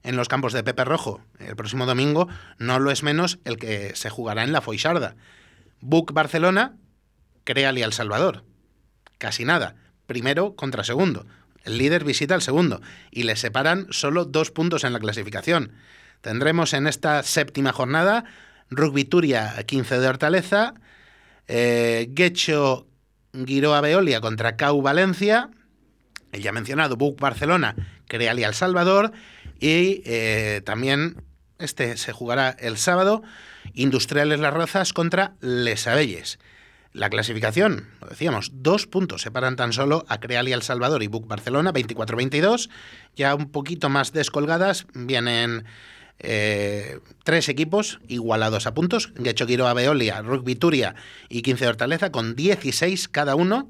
en 0.06 0.16
los 0.16 0.30
campos 0.30 0.54
de 0.54 0.64
Pepe 0.64 0.86
Rojo 0.86 1.22
el 1.40 1.56
próximo 1.56 1.86
domingo, 1.86 2.28
no 2.58 2.80
lo 2.80 2.92
es 2.92 3.04
menos 3.04 3.40
el 3.44 3.58
que 3.58 3.96
se 3.96 4.10
jugará 4.10 4.44
en 4.44 4.54
la 4.54 4.62
Foixarda. 4.62 5.16
Buc 5.82 6.14
Barcelona, 6.14 6.78
Creal 7.44 7.78
y 7.78 7.84
El 7.84 7.94
Salvador 7.94 8.44
casi 9.18 9.46
nada. 9.46 9.76
Primero 10.08 10.56
contra 10.56 10.84
segundo. 10.84 11.26
El 11.64 11.78
líder 11.78 12.04
visita 12.04 12.36
al 12.36 12.42
segundo 12.42 12.82
y 13.10 13.24
le 13.24 13.36
separan 13.36 13.88
solo 13.90 14.26
dos 14.26 14.52
puntos 14.52 14.84
en 14.84 14.94
la 14.94 15.00
clasificación. 15.00 15.72
Tendremos 16.22 16.74
en 16.74 16.88
esta 16.88 17.24
séptima 17.24 17.72
jornada 17.72 18.26
Rugby 18.70 19.06
Turia 19.06 19.56
15 19.66 20.00
de 20.00 20.08
Hortaleza, 20.08 20.76
eh, 21.48 22.08
Guecho 22.12 22.88
Guiroa 23.34 23.82
Veolia 23.82 24.22
contra 24.22 24.58
Cau 24.58 24.82
Valencia, 24.82 25.50
el 26.32 26.42
ya 26.42 26.52
mencionado 26.52 26.98
Buc 26.98 27.20
Barcelona, 27.20 27.76
Creal 28.08 28.40
y 28.40 28.44
El 28.44 28.54
Salvador 28.54 29.12
y 29.60 30.02
eh, 30.06 30.62
también 30.66 31.24
este 31.60 31.98
se 31.98 32.12
jugará 32.12 32.50
el 32.50 32.78
sábado, 32.78 33.24
Industriales 33.74 34.40
Las 34.40 34.54
Rozas 34.54 34.94
contra 34.94 35.36
Les 35.42 35.88
Abelles. 35.88 36.40
La 36.94 37.10
clasificación, 37.10 37.90
lo 38.00 38.08
decíamos, 38.08 38.52
dos 38.54 38.88
puntos 38.88 39.22
separan 39.22 39.58
tan 39.58 39.74
solo 39.74 40.06
a 40.08 40.22
Creal 40.22 40.48
y 40.48 40.54
El 40.54 40.62
Salvador 40.62 41.04
y 41.04 41.08
Buc 41.08 41.28
Barcelona, 41.28 41.74
24-22. 41.74 42.70
Ya 43.18 43.36
un 43.36 43.52
poquito 43.52 43.90
más 43.90 44.14
descolgadas 44.14 44.88
vienen 44.94 45.66
eh, 46.20 47.00
tres 47.26 47.50
equipos 47.50 48.00
igualados 48.08 48.66
a 48.66 48.74
puntos. 48.74 49.12
Guecho 49.16 49.46
Quiroa 49.46 49.74
Veolia, 49.74 50.22
Rugby 50.22 50.56
Turia 50.56 50.96
y 51.28 51.42
15 51.42 51.66
de 51.66 51.70
Hortaleza 51.70 52.12
con 52.14 52.36
16 52.36 53.10
cada 53.10 53.36
uno. 53.36 53.68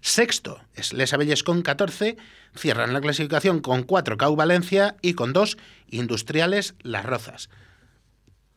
Sexto 0.00 0.60
es 0.74 0.92
Les 0.92 1.12
Abelles 1.12 1.44
con 1.44 1.62
14. 1.62 2.16
Cierran 2.56 2.92
la 2.92 3.00
clasificación 3.00 3.60
con 3.60 3.82
4 3.82 4.16
Cau 4.16 4.36
Valencia 4.36 4.96
y 5.02 5.14
con 5.14 5.32
2 5.32 5.56
Industriales 5.88 6.74
Las 6.82 7.04
Rozas. 7.04 7.50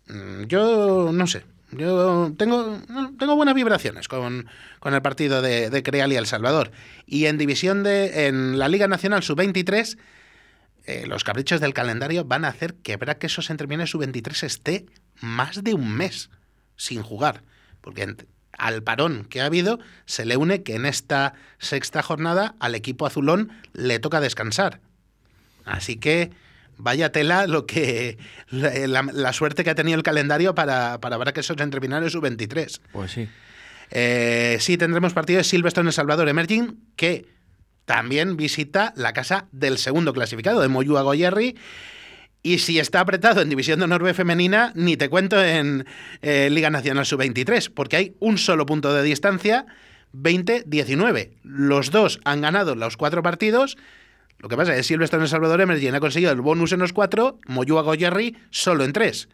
Mm, 0.07 0.43
Yo 0.43 1.11
no 1.13 1.27
sé. 1.27 1.43
Yo 1.71 2.33
tengo, 2.37 2.79
tengo 3.19 3.35
buenas 3.35 3.53
vibraciones 3.53 4.07
con, 4.07 4.47
con 4.79 4.93
el 4.93 5.01
partido 5.01 5.41
de, 5.41 5.69
de 5.69 5.83
Creal 5.83 6.13
y 6.13 6.15
El 6.15 6.25
Salvador. 6.25 6.71
Y 7.05 7.25
en 7.25 7.37
división 7.37 7.83
de. 7.83 8.27
en 8.27 8.57
la 8.57 8.69
Liga 8.69 8.87
Nacional 8.87 9.21
Sub-23, 9.21 9.97
eh, 10.85 11.05
los 11.07 11.25
caprichos 11.25 11.59
del 11.59 11.73
calendario 11.73 12.23
van 12.23 12.45
a 12.45 12.47
hacer 12.47 12.75
que 12.75 12.95
Braquesos 12.95 13.49
entre 13.49 13.67
Pinares 13.67 13.89
Sub-23 13.89 14.43
esté 14.43 14.85
más 15.19 15.61
de 15.61 15.73
un 15.73 15.91
mes 15.93 16.29
sin 16.77 17.03
jugar, 17.03 17.43
porque 17.81 18.15
al 18.57 18.83
parón 18.83 19.25
que 19.29 19.41
ha 19.41 19.45
habido 19.45 19.79
se 20.05 20.25
le 20.25 20.37
une 20.37 20.63
que 20.63 20.75
en 20.75 20.85
esta 20.85 21.33
sexta 21.59 22.01
jornada 22.01 22.55
al 22.59 22.75
equipo 22.75 23.05
azulón 23.05 23.51
le 23.73 23.99
toca 23.99 24.19
descansar. 24.19 24.79
Así 25.65 25.97
que 25.97 26.31
vaya 26.77 27.11
tela 27.11 27.47
lo 27.47 27.65
que 27.65 28.17
la, 28.49 29.33
suerte 29.33 29.63
que 29.63 29.69
ha 29.69 29.75
tenido 29.75 29.97
el 29.97 30.03
calendario 30.03 30.55
para, 30.55 30.99
para 30.99 31.17
ver 31.17 31.33
que 31.33 31.41
esos 31.41 31.57
entrepinares 31.59 32.11
sub-23. 32.11 32.79
Pues 32.91 33.11
sí. 33.11 33.29
Eh, 33.91 34.57
sí, 34.59 34.77
tendremos 34.77 35.13
partido 35.13 35.37
de 35.37 35.43
Silvestre 35.43 35.81
en 35.81 35.87
El 35.87 35.93
Salvador 35.93 36.27
Emerging, 36.27 36.77
que 36.95 37.25
también 37.85 38.35
visita 38.35 38.93
la 38.97 39.13
casa 39.13 39.47
del 39.51 39.77
segundo 39.77 40.13
clasificado, 40.13 40.59
de 40.61 40.67
Moyúa 40.67 41.03
Goyerri. 41.03 41.55
Y 42.47 42.59
si 42.59 42.79
está 42.79 43.01
apretado 43.01 43.41
en 43.41 43.49
División 43.49 43.79
de 43.79 43.83
Honor 43.83 44.13
femenina, 44.13 44.71
ni 44.73 44.95
te 44.95 45.09
cuento 45.09 45.43
en 45.43 45.85
eh, 46.21 46.47
Liga 46.49 46.69
Nacional 46.69 47.05
Sub-23, 47.05 47.69
porque 47.73 47.97
hay 47.97 48.15
un 48.21 48.37
solo 48.37 48.65
punto 48.65 48.93
de 48.93 49.03
distancia, 49.03 49.65
20-19. 50.13 51.31
Los 51.43 51.91
dos 51.91 52.21
han 52.23 52.39
ganado 52.39 52.75
los 52.75 52.95
cuatro 52.95 53.21
partidos. 53.21 53.75
Lo 54.39 54.47
que 54.47 54.55
pasa 54.55 54.71
es 54.71 54.77
que 54.77 54.83
Silvestre 54.83 55.17
en 55.17 55.23
El 55.23 55.27
Salvador 55.27 55.59
Emerging 55.59 55.93
ha 55.93 55.99
conseguido 55.99 56.31
el 56.31 56.39
bonus 56.39 56.71
en 56.71 56.79
los 56.79 56.93
cuatro, 56.93 57.37
Moyúa 57.47 57.81
Goyerri 57.81 58.37
solo 58.49 58.85
en 58.85 58.93
tres. 58.93 59.27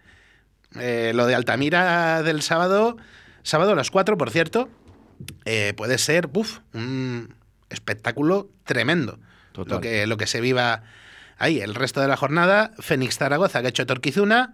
Eh, 0.80 1.12
lo 1.14 1.28
de 1.28 1.36
Altamira 1.36 2.24
del 2.24 2.42
sábado 2.42 2.98
Sábado 3.44 3.74
a 3.74 3.76
las 3.76 3.92
4, 3.92 4.18
por 4.18 4.32
cierto, 4.32 4.70
eh, 5.46 5.74
puede 5.78 6.00
ser 6.00 6.32
un 6.74 7.36
espectáculo 7.70 8.50
tremendo. 8.64 9.20
Lo 9.54 9.82
que, 9.82 10.08
lo 10.08 10.18
que 10.18 10.26
se 10.26 10.42
viva 10.42 10.82
ahí. 11.38 11.60
El 11.60 11.76
resto 11.76 12.02
de 12.02 12.08
la 12.08 12.18
jornada, 12.18 12.72
Fénix 12.80 13.18
Zaragoza, 13.18 13.62
que 13.62 13.72
Torquizuna, 13.86 14.54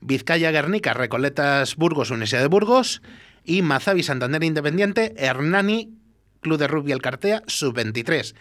Vizcaya 0.00 0.50
Guernica, 0.50 0.94
Recoletas 0.94 1.76
Burgos, 1.76 2.10
Universidad 2.10 2.42
de 2.42 2.48
Burgos, 2.48 3.02
y 3.44 3.62
Mazavi 3.62 4.02
Santander 4.02 4.44
Independiente, 4.44 5.14
Hernani, 5.16 5.94
Club 6.40 6.58
de 6.58 6.68
Rugby 6.68 6.92
El 6.92 7.02
Cartea, 7.02 7.42
sub-23. 7.46 8.34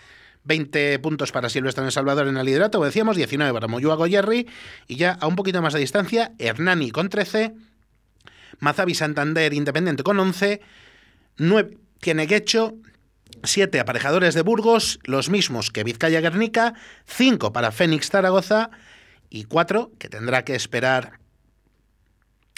20 0.44 1.00
puntos 1.00 1.32
para 1.32 1.50
Silvestre 1.50 1.82
en 1.82 1.88
El 1.88 1.92
Salvador 1.92 2.28
en 2.28 2.38
el 2.38 2.46
liderato, 2.46 2.84
decíamos, 2.84 3.16
19 3.16 3.54
para 3.54 3.68
Moyúa 3.68 3.96
Goyerri, 3.96 4.48
y 4.88 4.96
ya 4.96 5.14
a 5.14 5.28
un 5.28 5.36
poquito 5.36 5.62
más 5.62 5.74
de 5.74 5.80
distancia, 5.80 6.34
Hernani 6.40 6.92
con 6.92 7.10
13, 7.10 7.54
Mazavi 8.60 8.96
Santander 8.96 9.54
Independiente 9.54 10.04
con 10.04 10.20
11, 10.20 10.62
9 11.38 11.78
tiene 12.00 12.26
Guecho, 12.28 12.76
7 13.44 13.80
aparejadores 13.80 14.34
de 14.34 14.42
Burgos, 14.42 15.00
los 15.04 15.30
mismos 15.30 15.72
que 15.72 15.84
Vizcaya 15.84 16.22
Guernica, 16.22 16.74
5 17.06 17.54
para 17.54 17.72
Fénix 17.72 18.10
Zaragoza 18.10 18.70
y 19.30 19.46
4 19.46 19.92
que 20.00 20.10
tendrá 20.10 20.44
que 20.46 20.56
esperar 20.56 21.20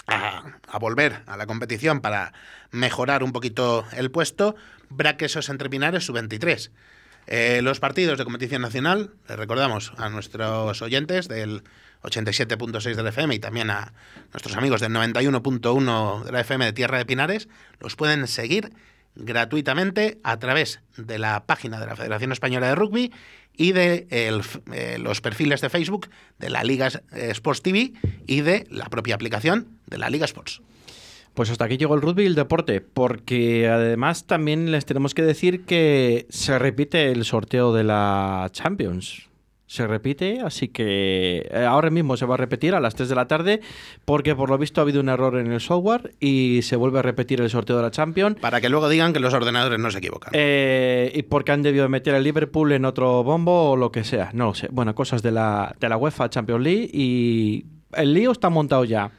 a, 0.06 0.78
volver 0.78 1.22
a 1.26 1.36
la 1.36 1.46
competición 1.46 2.00
para 2.00 2.32
mejorar 2.70 3.22
un 3.22 3.32
poquito 3.32 3.84
el 3.92 4.10
puesto, 4.10 4.56
Braquesos 4.88 5.48
entre 5.48 5.70
Pinares 5.70 6.04
sub-23. 6.04 6.70
Eh, 7.26 7.60
los 7.62 7.78
partidos 7.78 8.18
de 8.18 8.24
competición 8.24 8.62
nacional, 8.62 9.12
les 9.28 9.38
recordamos 9.38 9.92
a 9.98 10.08
nuestros 10.08 10.82
oyentes 10.82 11.28
del 11.28 11.62
87.6 12.02 12.94
de 12.96 13.02
la 13.02 13.10
FM 13.10 13.34
y 13.34 13.38
también 13.38 13.70
a 13.70 13.92
nuestros 14.32 14.56
amigos 14.56 14.80
del 14.80 14.92
91.1 14.92 16.24
de 16.24 16.32
la 16.32 16.40
FM 16.40 16.64
de 16.64 16.72
Tierra 16.72 16.98
de 16.98 17.06
Pinares, 17.06 17.48
los 17.78 17.94
pueden 17.94 18.26
seguir 18.26 18.72
gratuitamente 19.14 20.18
a 20.22 20.38
través 20.38 20.80
de 20.96 21.18
la 21.18 21.44
página 21.46 21.80
de 21.80 21.86
la 21.86 21.96
Federación 21.96 22.32
Española 22.32 22.68
de 22.68 22.74
Rugby 22.74 23.12
y 23.56 23.72
de 23.72 24.06
eh, 24.10 24.98
los 24.98 25.20
perfiles 25.20 25.60
de 25.60 25.68
Facebook 25.68 26.08
de 26.38 26.50
la 26.50 26.64
Liga 26.64 26.88
Sports 27.12 27.62
TV 27.62 27.92
y 28.26 28.40
de 28.40 28.66
la 28.70 28.86
propia 28.86 29.14
aplicación 29.14 29.68
de 29.86 29.98
la 29.98 30.08
Liga 30.10 30.24
Sports. 30.24 30.62
Pues 31.34 31.50
hasta 31.50 31.64
aquí 31.64 31.76
llegó 31.76 31.94
el 31.94 32.02
rugby 32.02 32.24
y 32.24 32.26
el 32.26 32.34
deporte, 32.34 32.80
porque 32.80 33.68
además 33.68 34.26
también 34.26 34.72
les 34.72 34.84
tenemos 34.84 35.14
que 35.14 35.22
decir 35.22 35.64
que 35.64 36.26
se 36.28 36.58
repite 36.58 37.12
el 37.12 37.24
sorteo 37.24 37.72
de 37.72 37.84
la 37.84 38.48
Champions 38.52 39.29
se 39.70 39.86
repite, 39.86 40.40
así 40.40 40.66
que 40.66 41.48
eh, 41.48 41.64
ahora 41.64 41.90
mismo 41.90 42.16
se 42.16 42.26
va 42.26 42.34
a 42.34 42.36
repetir 42.36 42.74
a 42.74 42.80
las 42.80 42.96
3 42.96 43.08
de 43.08 43.14
la 43.14 43.28
tarde 43.28 43.60
porque 44.04 44.34
por 44.34 44.50
lo 44.50 44.58
visto 44.58 44.80
ha 44.80 44.82
habido 44.82 45.00
un 45.00 45.08
error 45.08 45.38
en 45.38 45.52
el 45.52 45.60
software 45.60 46.12
y 46.18 46.62
se 46.62 46.74
vuelve 46.74 46.98
a 46.98 47.02
repetir 47.02 47.40
el 47.40 47.48
sorteo 47.48 47.76
de 47.76 47.82
la 47.82 47.92
Champions. 47.92 48.36
Para 48.40 48.60
que 48.60 48.68
luego 48.68 48.88
digan 48.88 49.12
que 49.12 49.20
los 49.20 49.32
ordenadores 49.32 49.78
no 49.78 49.88
se 49.92 49.98
equivocan. 49.98 50.32
Eh, 50.34 51.12
y 51.14 51.22
porque 51.22 51.52
han 51.52 51.62
debido 51.62 51.88
meter 51.88 52.16
el 52.16 52.24
Liverpool 52.24 52.72
en 52.72 52.84
otro 52.84 53.22
bombo 53.22 53.70
o 53.70 53.76
lo 53.76 53.92
que 53.92 54.02
sea, 54.02 54.30
no 54.32 54.46
lo 54.46 54.54
sé. 54.54 54.66
Bueno, 54.72 54.92
cosas 54.96 55.22
de 55.22 55.30
la, 55.30 55.76
de 55.78 55.88
la 55.88 55.96
UEFA 55.96 56.28
Champions 56.28 56.64
League 56.64 56.90
y 56.92 57.64
el 57.92 58.12
lío 58.12 58.32
está 58.32 58.50
montado 58.50 58.84
ya. 58.84 59.12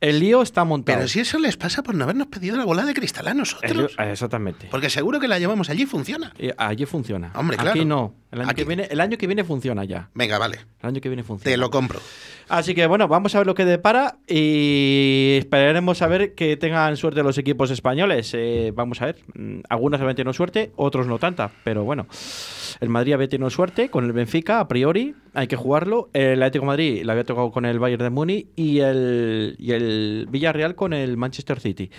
El 0.00 0.20
lío 0.20 0.42
está 0.42 0.64
montado. 0.64 0.98
Pero 0.98 1.08
si 1.08 1.20
eso 1.20 1.38
les 1.38 1.56
pasa 1.56 1.82
por 1.82 1.94
no 1.94 2.04
habernos 2.04 2.26
pedido 2.26 2.56
la 2.56 2.64
bola 2.64 2.84
de 2.84 2.92
cristal 2.92 3.28
a 3.28 3.34
nosotros. 3.34 3.96
exactamente. 3.98 4.68
Porque 4.70 4.90
seguro 4.90 5.18
que 5.20 5.28
la 5.28 5.38
llevamos 5.38 5.70
allí 5.70 5.86
funciona. 5.86 6.32
allí 6.58 6.84
funciona. 6.86 7.32
Hombre, 7.34 7.56
claro. 7.56 7.70
Aquí 7.70 7.84
no. 7.84 8.14
El 8.30 8.42
año, 8.42 8.54
Que 8.54 8.64
viene, 8.64 8.88
el 8.90 9.00
año 9.00 9.16
que 9.16 9.26
viene 9.26 9.44
funciona 9.44 9.84
ya. 9.84 10.10
Venga, 10.14 10.36
vale. 10.38 10.58
El 10.82 10.88
año 10.88 11.00
que 11.00 11.08
viene 11.08 11.22
funciona. 11.22 11.50
Te 11.50 11.56
lo 11.56 11.70
compro. 11.70 12.00
Así 12.48 12.76
que 12.76 12.86
bueno, 12.86 13.08
vamos 13.08 13.34
a 13.34 13.38
ver 13.38 13.46
lo 13.46 13.54
que 13.54 13.64
depara 13.64 14.18
y 14.28 15.36
esperaremos 15.38 16.00
a 16.00 16.06
ver 16.06 16.34
que 16.34 16.56
tengan 16.56 16.96
suerte 16.96 17.24
los 17.24 17.38
equipos 17.38 17.72
españoles. 17.72 18.32
Eh, 18.34 18.72
vamos 18.72 19.02
a 19.02 19.06
ver. 19.06 19.16
Mm, 19.34 19.60
algunos 19.68 20.00
habían 20.00 20.14
tenido 20.14 20.32
suerte, 20.32 20.70
otros 20.76 21.08
no 21.08 21.18
tanta. 21.18 21.50
Pero 21.64 21.82
bueno, 21.82 22.06
el 22.80 22.88
Madrid 22.88 23.14
había 23.14 23.28
tenido 23.28 23.50
suerte 23.50 23.90
con 23.90 24.04
el 24.04 24.12
Benfica, 24.12 24.60
a 24.60 24.68
priori. 24.68 25.16
Hay 25.34 25.48
que 25.48 25.56
jugarlo. 25.56 26.08
El 26.12 26.40
Atlético 26.40 26.66
Madrid 26.66 27.02
le 27.04 27.10
había 27.10 27.24
tocado 27.24 27.50
con 27.50 27.64
el 27.64 27.80
Bayern 27.80 28.04
de 28.04 28.10
Múnich 28.10 28.46
y 28.54 28.78
el, 28.78 29.56
y 29.58 29.72
el 29.72 30.28
Villarreal 30.30 30.76
con 30.76 30.92
el 30.92 31.16
Manchester 31.16 31.58
City. 31.58 31.90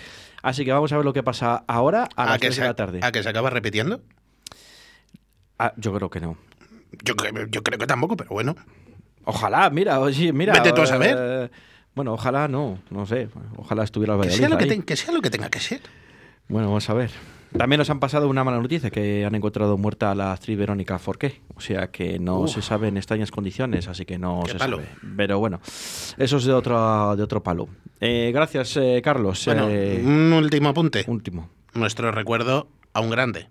Así 0.42 0.64
que 0.64 0.72
vamos 0.72 0.90
a 0.92 0.96
ver 0.96 1.04
lo 1.04 1.12
que 1.12 1.22
pasa 1.22 1.64
ahora 1.66 2.08
a, 2.16 2.24
las 2.24 2.40
3 2.40 2.56
de 2.56 2.64
la 2.64 2.74
tarde. 2.74 3.00
¿A 3.02 3.12
que 3.12 3.22
se 3.22 3.28
acaba 3.28 3.50
repitiendo? 3.50 4.00
Ah, 5.58 5.74
yo 5.76 5.92
creo 5.92 6.08
que 6.08 6.20
no. 6.20 6.38
Yo, 7.04 7.14
yo 7.50 7.62
creo 7.62 7.78
que 7.78 7.86
tampoco, 7.86 8.16
pero 8.16 8.30
bueno. 8.30 8.56
Ojalá, 9.24 9.70
mira, 9.70 10.00
oye, 10.00 10.32
mira. 10.32 10.52
Vete 10.54 10.72
tú 10.72 10.82
a 10.82 10.86
saber. 10.86 11.16
Eh, 11.18 11.50
bueno, 11.94 12.14
ojalá 12.14 12.48
no, 12.48 12.78
no 12.90 13.06
sé. 13.06 13.28
Ojalá 13.56 13.84
estuviera 13.84 14.14
el 14.14 14.20
que 14.20 14.30
sea, 14.30 14.48
lo 14.48 14.58
que, 14.58 14.84
que 14.84 14.96
sea 14.96 15.12
lo 15.12 15.20
que 15.20 15.30
tenga 15.30 15.50
que 15.50 15.60
ser. 15.60 15.80
Bueno, 16.48 16.68
vamos 16.68 16.88
a 16.88 16.94
ver. 16.94 17.10
También 17.56 17.78
nos 17.78 17.88
han 17.88 17.98
pasado 17.98 18.28
una 18.28 18.44
mala 18.44 18.60
noticia, 18.60 18.90
que 18.90 19.24
han 19.24 19.34
encontrado 19.34 19.78
muerta 19.78 20.10
a 20.10 20.14
la 20.14 20.32
actriz 20.32 20.58
Verónica 20.58 20.98
Forqué. 20.98 21.40
O 21.54 21.60
sea 21.60 21.90
que 21.90 22.18
no 22.18 22.46
se 22.46 22.60
sabe 22.60 22.88
en 22.88 22.96
extrañas 22.98 23.30
condiciones, 23.30 23.88
así 23.88 24.04
que 24.04 24.18
no 24.18 24.42
se 24.46 24.58
sabe. 24.58 24.86
Pero 25.16 25.38
bueno, 25.38 25.60
eso 26.18 26.36
es 26.36 26.44
de 26.44 26.52
otro, 26.52 27.16
de 27.16 27.22
otro 27.22 27.42
palo. 27.42 27.68
Eh, 28.00 28.30
gracias, 28.34 28.76
eh, 28.76 29.00
Carlos. 29.02 29.44
Bueno, 29.46 29.66
un 29.66 30.32
último 30.34 30.68
apunte. 30.68 31.04
Último. 31.06 31.48
Nuestro 31.74 32.12
recuerdo 32.12 32.68
a 32.92 33.00
un 33.00 33.10
grande, 33.10 33.48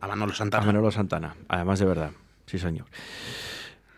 a 0.00 0.06
Manolo 0.06 0.34
Santana. 0.34 0.62
A 0.62 0.66
Manolo 0.66 0.90
Santana, 0.90 1.36
además 1.48 1.78
de 1.78 1.86
verdad. 1.86 2.10
Sí, 2.46 2.58
señor. 2.58 2.86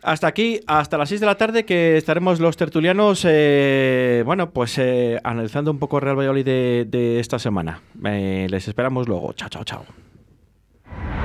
Hasta 0.03 0.27
aquí, 0.27 0.61
hasta 0.67 0.99
las 0.99 1.09
6 1.09 1.21
de 1.21 1.27
la 1.27 1.37
tarde, 1.37 1.65
que 1.65 1.97
estaremos 1.97 2.41
los 2.41 2.57
tertulianos, 2.57 3.25
eh, 3.25 4.25
bueno, 4.27 4.51
pues 4.51 4.77
eh, 4.79 5.21
analizando 5.23 5.71
un 5.71 5.79
poco 5.79 6.01
Real 6.01 6.19
Valladolid 6.19 6.45
de, 6.45 7.21
esta 7.21 7.39
semana. 7.39 7.81
Eh, 8.05 8.49
les 8.51 8.67
esperamos 8.67 9.07
luego. 9.07 9.33
Chao, 9.35 9.49
chao, 9.49 9.63
chao. 9.65 9.85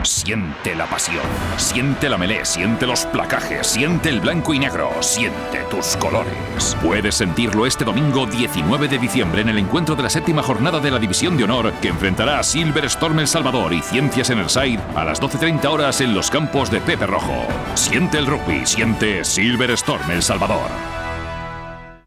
Siente 0.04 0.76
la 0.76 0.86
pasión, 0.86 1.24
siente 1.58 2.10
la 2.10 2.18
melé, 2.18 2.46
siente 2.46 2.86
los 2.86 3.06
placajes, 3.06 3.68
siente 3.68 4.10
el 4.10 4.22
blanco 4.22 4.54
y 4.54 4.60
negro, 4.60 4.92
siente 5.02 5.64
tus 5.70 5.98
colores. 5.98 6.78
Puedes 6.82 7.16
sentirlo 7.16 7.66
este 7.66 7.84
domingo 7.84 8.26
19 8.26 8.88
de 8.88 9.00
diciembre 9.00 9.42
en 9.42 9.50
el 9.50 9.58
encuentro 9.58 9.96
de 9.96 10.04
la 10.04 10.10
séptima 10.10 10.44
jornada 10.44 10.80
de 10.80 10.92
la 10.92 11.00
División 11.00 11.36
de 11.36 11.44
Honor 11.44 11.74
que 11.82 11.90
enfrentará 11.90 12.40
a 12.40 12.44
Silver 12.44 12.86
Storm 12.86 13.20
El 13.20 13.28
Salvador 13.28 13.74
y 13.74 13.82
Ciencias 13.82 14.30
en 14.30 14.40
el 14.40 14.50
Side 14.50 14.80
a 14.96 15.04
las 15.04 15.22
12.30 15.22 15.66
horas 15.66 16.00
en 16.02 16.14
los 16.14 16.30
campos 16.30 16.72
de 16.72 16.80
Pepe 16.80 17.06
Rojo. 17.06 17.48
Siente 17.76 18.18
el 18.18 18.28
rugby, 18.28 18.66
siente 18.66 19.26
Silver 19.26 19.72
Storm 19.72 20.10
El 20.12 20.24
Salvador. 20.24 20.97